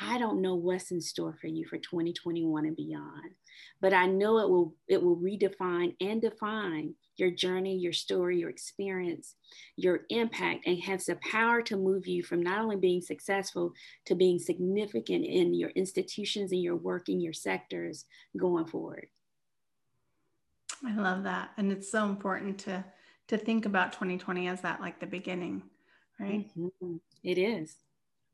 I 0.00 0.18
don't 0.18 0.42
know 0.42 0.56
what's 0.56 0.90
in 0.90 1.00
store 1.00 1.36
for 1.40 1.46
you 1.46 1.66
for 1.66 1.78
2021 1.78 2.66
and 2.66 2.76
beyond, 2.76 3.34
but 3.80 3.92
I 3.92 4.06
know 4.06 4.38
it 4.38 4.48
will 4.48 4.74
it 4.88 5.02
will 5.02 5.16
redefine 5.16 5.94
and 6.00 6.20
define 6.20 6.94
your 7.16 7.30
journey, 7.30 7.76
your 7.76 7.92
story, 7.92 8.40
your 8.40 8.50
experience, 8.50 9.36
your 9.76 10.00
impact, 10.10 10.66
and 10.66 10.80
has 10.80 11.06
the 11.06 11.16
power 11.16 11.62
to 11.62 11.76
move 11.76 12.08
you 12.08 12.24
from 12.24 12.42
not 12.42 12.58
only 12.58 12.76
being 12.76 13.00
successful 13.00 13.72
to 14.06 14.16
being 14.16 14.40
significant 14.40 15.24
in 15.24 15.54
your 15.54 15.70
institutions 15.70 16.50
and 16.50 16.62
your 16.62 16.76
work 16.76 17.08
in 17.08 17.20
your 17.20 17.32
sectors 17.32 18.04
going 18.36 18.66
forward. 18.66 19.06
I 20.84 20.94
love 20.96 21.22
that. 21.22 21.50
And 21.56 21.70
it's 21.70 21.90
so 21.90 22.06
important 22.06 22.58
to 22.60 22.84
to 23.28 23.38
think 23.38 23.64
about 23.64 23.92
2020 23.92 24.48
as 24.48 24.60
that 24.62 24.80
like 24.80 25.00
the 25.00 25.06
beginning, 25.06 25.62
right? 26.18 26.50
Mm-hmm. 26.58 26.96
It 27.22 27.38
is. 27.38 27.76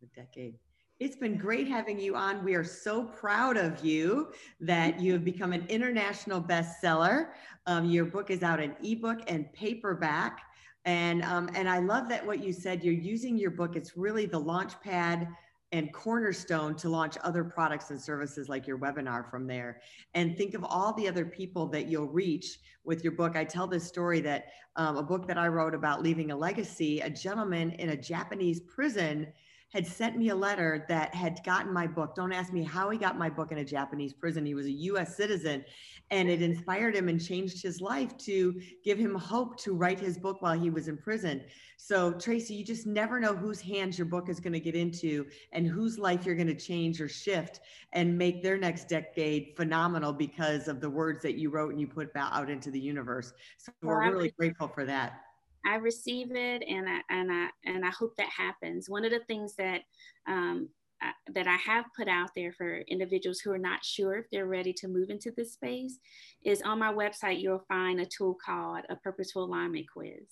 A 0.02 0.06
decade. 0.20 0.58
It's 1.00 1.16
been 1.16 1.38
great 1.38 1.66
having 1.66 1.98
you 1.98 2.14
on. 2.14 2.44
We 2.44 2.54
are 2.54 2.62
so 2.62 3.04
proud 3.04 3.56
of 3.56 3.82
you 3.82 4.28
that 4.60 5.00
you 5.00 5.14
have 5.14 5.24
become 5.24 5.54
an 5.54 5.64
international 5.70 6.42
bestseller. 6.42 7.28
Um, 7.64 7.86
your 7.86 8.04
book 8.04 8.28
is 8.28 8.42
out 8.42 8.60
in 8.60 8.76
ebook 8.84 9.20
and 9.26 9.50
paperback. 9.54 10.42
And, 10.84 11.22
um, 11.22 11.48
and 11.54 11.70
I 11.70 11.78
love 11.78 12.10
that 12.10 12.26
what 12.26 12.44
you 12.44 12.52
said, 12.52 12.84
you're 12.84 12.92
using 12.92 13.38
your 13.38 13.50
book, 13.50 13.76
it's 13.76 13.96
really 13.96 14.26
the 14.26 14.38
launch 14.38 14.78
pad 14.82 15.26
and 15.72 15.90
cornerstone 15.90 16.74
to 16.76 16.90
launch 16.90 17.16
other 17.24 17.44
products 17.44 17.88
and 17.88 17.98
services 17.98 18.50
like 18.50 18.66
your 18.66 18.76
webinar 18.76 19.30
from 19.30 19.46
there. 19.46 19.80
And 20.12 20.36
think 20.36 20.52
of 20.52 20.64
all 20.64 20.92
the 20.92 21.08
other 21.08 21.24
people 21.24 21.66
that 21.68 21.86
you'll 21.86 22.08
reach 22.08 22.58
with 22.84 23.02
your 23.02 23.14
book. 23.14 23.36
I 23.36 23.44
tell 23.44 23.66
this 23.66 23.86
story 23.86 24.20
that 24.20 24.48
um, 24.76 24.98
a 24.98 25.02
book 25.02 25.26
that 25.28 25.38
I 25.38 25.48
wrote 25.48 25.74
about 25.74 26.02
leaving 26.02 26.30
a 26.30 26.36
legacy, 26.36 27.00
a 27.00 27.08
gentleman 27.08 27.70
in 27.72 27.90
a 27.90 27.96
Japanese 27.96 28.60
prison 28.60 29.28
had 29.72 29.86
sent 29.86 30.16
me 30.16 30.30
a 30.30 30.34
letter 30.34 30.84
that 30.88 31.14
had 31.14 31.38
gotten 31.44 31.72
my 31.72 31.86
book. 31.86 32.14
Don't 32.14 32.32
ask 32.32 32.52
me 32.52 32.62
how 32.62 32.90
he 32.90 32.98
got 32.98 33.16
my 33.16 33.30
book 33.30 33.52
in 33.52 33.58
a 33.58 33.64
Japanese 33.64 34.12
prison. 34.12 34.44
He 34.44 34.54
was 34.54 34.66
a 34.66 34.70
US 34.70 35.16
citizen 35.16 35.64
and 36.10 36.28
it 36.28 36.42
inspired 36.42 36.96
him 36.96 37.08
and 37.08 37.24
changed 37.24 37.62
his 37.62 37.80
life 37.80 38.16
to 38.18 38.60
give 38.84 38.98
him 38.98 39.14
hope 39.14 39.56
to 39.58 39.72
write 39.72 40.00
his 40.00 40.18
book 40.18 40.42
while 40.42 40.58
he 40.58 40.70
was 40.70 40.88
in 40.88 40.96
prison. 40.96 41.42
So, 41.76 42.12
Tracy, 42.12 42.54
you 42.54 42.64
just 42.64 42.86
never 42.86 43.20
know 43.20 43.34
whose 43.34 43.60
hands 43.60 43.96
your 43.96 44.06
book 44.06 44.28
is 44.28 44.40
going 44.40 44.52
to 44.52 44.60
get 44.60 44.74
into 44.74 45.26
and 45.52 45.66
whose 45.66 45.98
life 45.98 46.26
you're 46.26 46.34
going 46.34 46.48
to 46.48 46.54
change 46.54 47.00
or 47.00 47.08
shift 47.08 47.60
and 47.92 48.18
make 48.18 48.42
their 48.42 48.58
next 48.58 48.88
decade 48.88 49.54
phenomenal 49.56 50.12
because 50.12 50.66
of 50.66 50.80
the 50.80 50.90
words 50.90 51.22
that 51.22 51.38
you 51.38 51.48
wrote 51.48 51.70
and 51.70 51.80
you 51.80 51.86
put 51.86 52.10
out 52.16 52.50
into 52.50 52.70
the 52.70 52.80
universe. 52.80 53.32
So, 53.56 53.72
we're 53.82 54.10
really 54.10 54.32
grateful 54.36 54.68
for 54.68 54.84
that. 54.84 55.29
I 55.64 55.76
receive 55.76 56.28
it 56.32 56.62
and 56.66 56.88
I, 56.88 57.00
and 57.10 57.30
I, 57.30 57.48
and 57.64 57.84
I 57.84 57.90
hope 57.90 58.14
that 58.16 58.28
happens. 58.28 58.88
One 58.88 59.04
of 59.04 59.10
the 59.10 59.20
things 59.20 59.54
that, 59.56 59.82
um, 60.26 60.68
I, 61.02 61.12
that 61.32 61.46
I 61.46 61.56
have 61.56 61.86
put 61.96 62.08
out 62.08 62.30
there 62.36 62.52
for 62.52 62.78
individuals 62.88 63.40
who 63.40 63.52
are 63.52 63.58
not 63.58 63.84
sure 63.84 64.16
if 64.16 64.26
they're 64.30 64.46
ready 64.46 64.72
to 64.74 64.88
move 64.88 65.10
into 65.10 65.32
this 65.36 65.52
space 65.52 65.98
is 66.44 66.62
on 66.62 66.78
my 66.78 66.92
website, 66.92 67.40
you'll 67.40 67.64
find 67.68 68.00
a 68.00 68.06
tool 68.06 68.36
called 68.44 68.84
a 68.90 68.96
purposeful 68.96 69.44
alignment 69.44 69.86
quiz. 69.90 70.26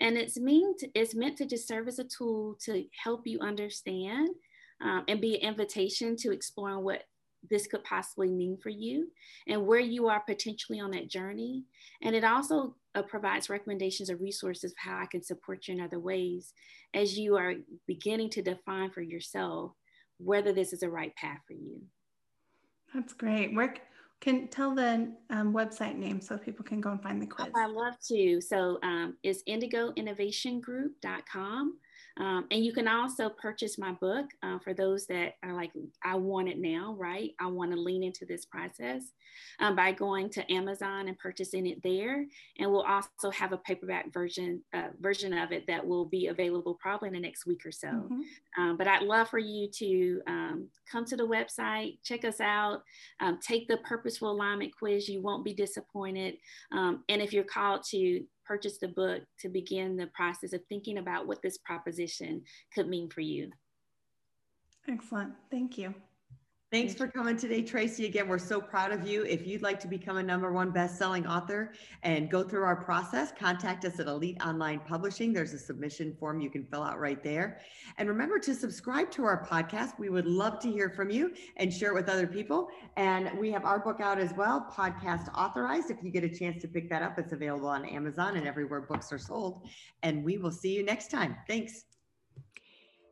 And 0.00 0.18
it's 0.18 0.38
meant, 0.38 0.84
it's 0.94 1.14
meant 1.14 1.38
to 1.38 1.46
just 1.46 1.66
serve 1.66 1.88
as 1.88 1.98
a 1.98 2.04
tool 2.04 2.58
to 2.64 2.84
help 3.02 3.26
you 3.26 3.40
understand 3.40 4.28
um, 4.82 5.04
and 5.08 5.20
be 5.20 5.36
an 5.36 5.48
invitation 5.48 6.16
to 6.16 6.32
exploring 6.32 6.84
what 6.84 7.04
this 7.48 7.66
could 7.66 7.84
possibly 7.84 8.30
mean 8.30 8.58
for 8.62 8.70
you 8.70 9.08
and 9.46 9.66
where 9.66 9.80
you 9.80 10.08
are 10.08 10.20
potentially 10.20 10.80
on 10.80 10.90
that 10.90 11.08
journey. 11.08 11.64
And 12.02 12.14
it 12.14 12.24
also 12.24 12.74
uh, 12.96 13.02
provides 13.02 13.48
recommendations 13.48 14.10
or 14.10 14.16
resources 14.16 14.72
of 14.72 14.78
how 14.78 14.98
I 14.98 15.06
can 15.06 15.22
support 15.22 15.68
you 15.68 15.74
in 15.74 15.80
other 15.80 16.00
ways 16.00 16.52
as 16.94 17.16
you 17.18 17.36
are 17.36 17.54
beginning 17.86 18.30
to 18.30 18.42
define 18.42 18.90
for 18.90 19.02
yourself 19.02 19.72
whether 20.18 20.52
this 20.52 20.72
is 20.72 20.80
the 20.80 20.90
right 20.90 21.14
path 21.14 21.38
for 21.46 21.52
you. 21.52 21.82
That's 22.94 23.12
great. 23.12 23.54
Where 23.54 23.74
can 24.20 24.48
tell 24.48 24.74
the 24.74 25.12
um, 25.30 25.52
website 25.52 25.96
name 25.96 26.22
so 26.22 26.38
people 26.38 26.64
can 26.64 26.80
go 26.80 26.90
and 26.90 27.02
find 27.02 27.20
the 27.20 27.26
quiz. 27.26 27.48
Oh, 27.54 27.60
I 27.60 27.66
love 27.66 27.98
to. 28.08 28.40
So 28.40 28.78
um, 28.82 29.18
it's 29.22 29.42
indigoinnovationgroup.com. 29.44 31.76
Um, 32.18 32.46
and 32.50 32.64
you 32.64 32.72
can 32.72 32.88
also 32.88 33.28
purchase 33.28 33.78
my 33.78 33.92
book 33.92 34.26
uh, 34.42 34.58
for 34.58 34.72
those 34.72 35.06
that 35.06 35.34
are 35.42 35.52
like, 35.52 35.70
I 36.04 36.14
want 36.14 36.48
it 36.48 36.58
now, 36.58 36.96
right? 36.98 37.32
I 37.40 37.46
want 37.46 37.72
to 37.72 37.78
lean 37.78 38.02
into 38.02 38.24
this 38.24 38.46
process 38.46 39.02
um, 39.60 39.76
by 39.76 39.92
going 39.92 40.30
to 40.30 40.52
Amazon 40.52 41.08
and 41.08 41.18
purchasing 41.18 41.66
it 41.66 41.82
there. 41.82 42.24
And 42.58 42.70
we'll 42.70 42.82
also 42.82 43.30
have 43.30 43.52
a 43.52 43.58
paperback 43.58 44.12
version 44.12 44.62
uh, 44.74 44.88
version 45.00 45.36
of 45.36 45.52
it 45.52 45.66
that 45.66 45.86
will 45.86 46.06
be 46.06 46.28
available 46.28 46.78
probably 46.80 47.08
in 47.08 47.14
the 47.14 47.20
next 47.20 47.46
week 47.46 47.66
or 47.66 47.72
so. 47.72 47.88
Mm-hmm. 47.88 48.62
Um, 48.62 48.76
but 48.76 48.88
I'd 48.88 49.02
love 49.02 49.28
for 49.28 49.38
you 49.38 49.68
to 49.78 50.20
um, 50.26 50.68
come 50.90 51.04
to 51.06 51.16
the 51.16 51.26
website, 51.26 51.98
check 52.02 52.24
us 52.24 52.40
out, 52.40 52.82
um, 53.20 53.38
take 53.46 53.68
the 53.68 53.78
purposeful 53.78 54.30
alignment 54.30 54.72
quiz. 54.76 55.08
You 55.08 55.20
won't 55.20 55.44
be 55.44 55.52
disappointed. 55.52 56.36
Um, 56.72 57.04
and 57.08 57.20
if 57.20 57.32
you're 57.32 57.44
called 57.44 57.82
to 57.90 58.24
purchase 58.46 58.78
the 58.78 58.88
book 58.88 59.22
to 59.40 59.48
begin 59.48 59.96
the 59.96 60.08
process 60.08 60.52
of 60.52 60.62
thinking 60.68 60.98
about 60.98 61.26
what 61.26 61.42
this 61.42 61.58
proposition 61.58 62.42
could 62.74 62.88
mean 62.88 63.08
for 63.10 63.20
you. 63.20 63.50
Excellent. 64.88 65.32
Thank 65.50 65.78
you. 65.78 65.94
Thanks 66.72 66.94
for 66.94 67.06
coming 67.06 67.36
today, 67.36 67.62
Tracy. 67.62 68.06
Again, 68.06 68.26
we're 68.26 68.38
so 68.38 68.60
proud 68.60 68.90
of 68.90 69.06
you. 69.06 69.22
If 69.22 69.46
you'd 69.46 69.62
like 69.62 69.78
to 69.78 69.86
become 69.86 70.16
a 70.16 70.22
number 70.22 70.52
one 70.52 70.72
best-selling 70.72 71.24
author 71.24 71.72
and 72.02 72.28
go 72.28 72.42
through 72.42 72.64
our 72.64 72.74
process, 72.74 73.32
contact 73.38 73.84
us 73.84 74.00
at 74.00 74.08
Elite 74.08 74.36
Online 74.44 74.80
Publishing. 74.80 75.32
There's 75.32 75.52
a 75.52 75.60
submission 75.60 76.16
form 76.18 76.40
you 76.40 76.50
can 76.50 76.64
fill 76.64 76.82
out 76.82 76.98
right 76.98 77.22
there. 77.22 77.60
And 77.98 78.08
remember 78.08 78.40
to 78.40 78.52
subscribe 78.52 79.12
to 79.12 79.24
our 79.24 79.46
podcast. 79.46 79.96
We 80.00 80.08
would 80.08 80.26
love 80.26 80.58
to 80.62 80.68
hear 80.68 80.90
from 80.90 81.08
you 81.08 81.32
and 81.56 81.72
share 81.72 81.92
it 81.92 81.94
with 81.94 82.08
other 82.08 82.26
people. 82.26 82.66
And 82.96 83.38
we 83.38 83.52
have 83.52 83.64
our 83.64 83.78
book 83.78 84.00
out 84.00 84.18
as 84.18 84.34
well, 84.34 84.66
Podcast 84.76 85.32
Authorized. 85.36 85.92
If 85.92 85.98
you 86.02 86.10
get 86.10 86.24
a 86.24 86.28
chance 86.28 86.60
to 86.62 86.68
pick 86.68 86.90
that 86.90 87.00
up, 87.00 87.16
it's 87.16 87.32
available 87.32 87.68
on 87.68 87.84
Amazon 87.84 88.36
and 88.36 88.44
everywhere 88.44 88.80
books 88.80 89.12
are 89.12 89.18
sold. 89.18 89.68
And 90.02 90.24
we 90.24 90.36
will 90.36 90.50
see 90.50 90.74
you 90.74 90.84
next 90.84 91.12
time. 91.12 91.36
Thanks. 91.46 91.84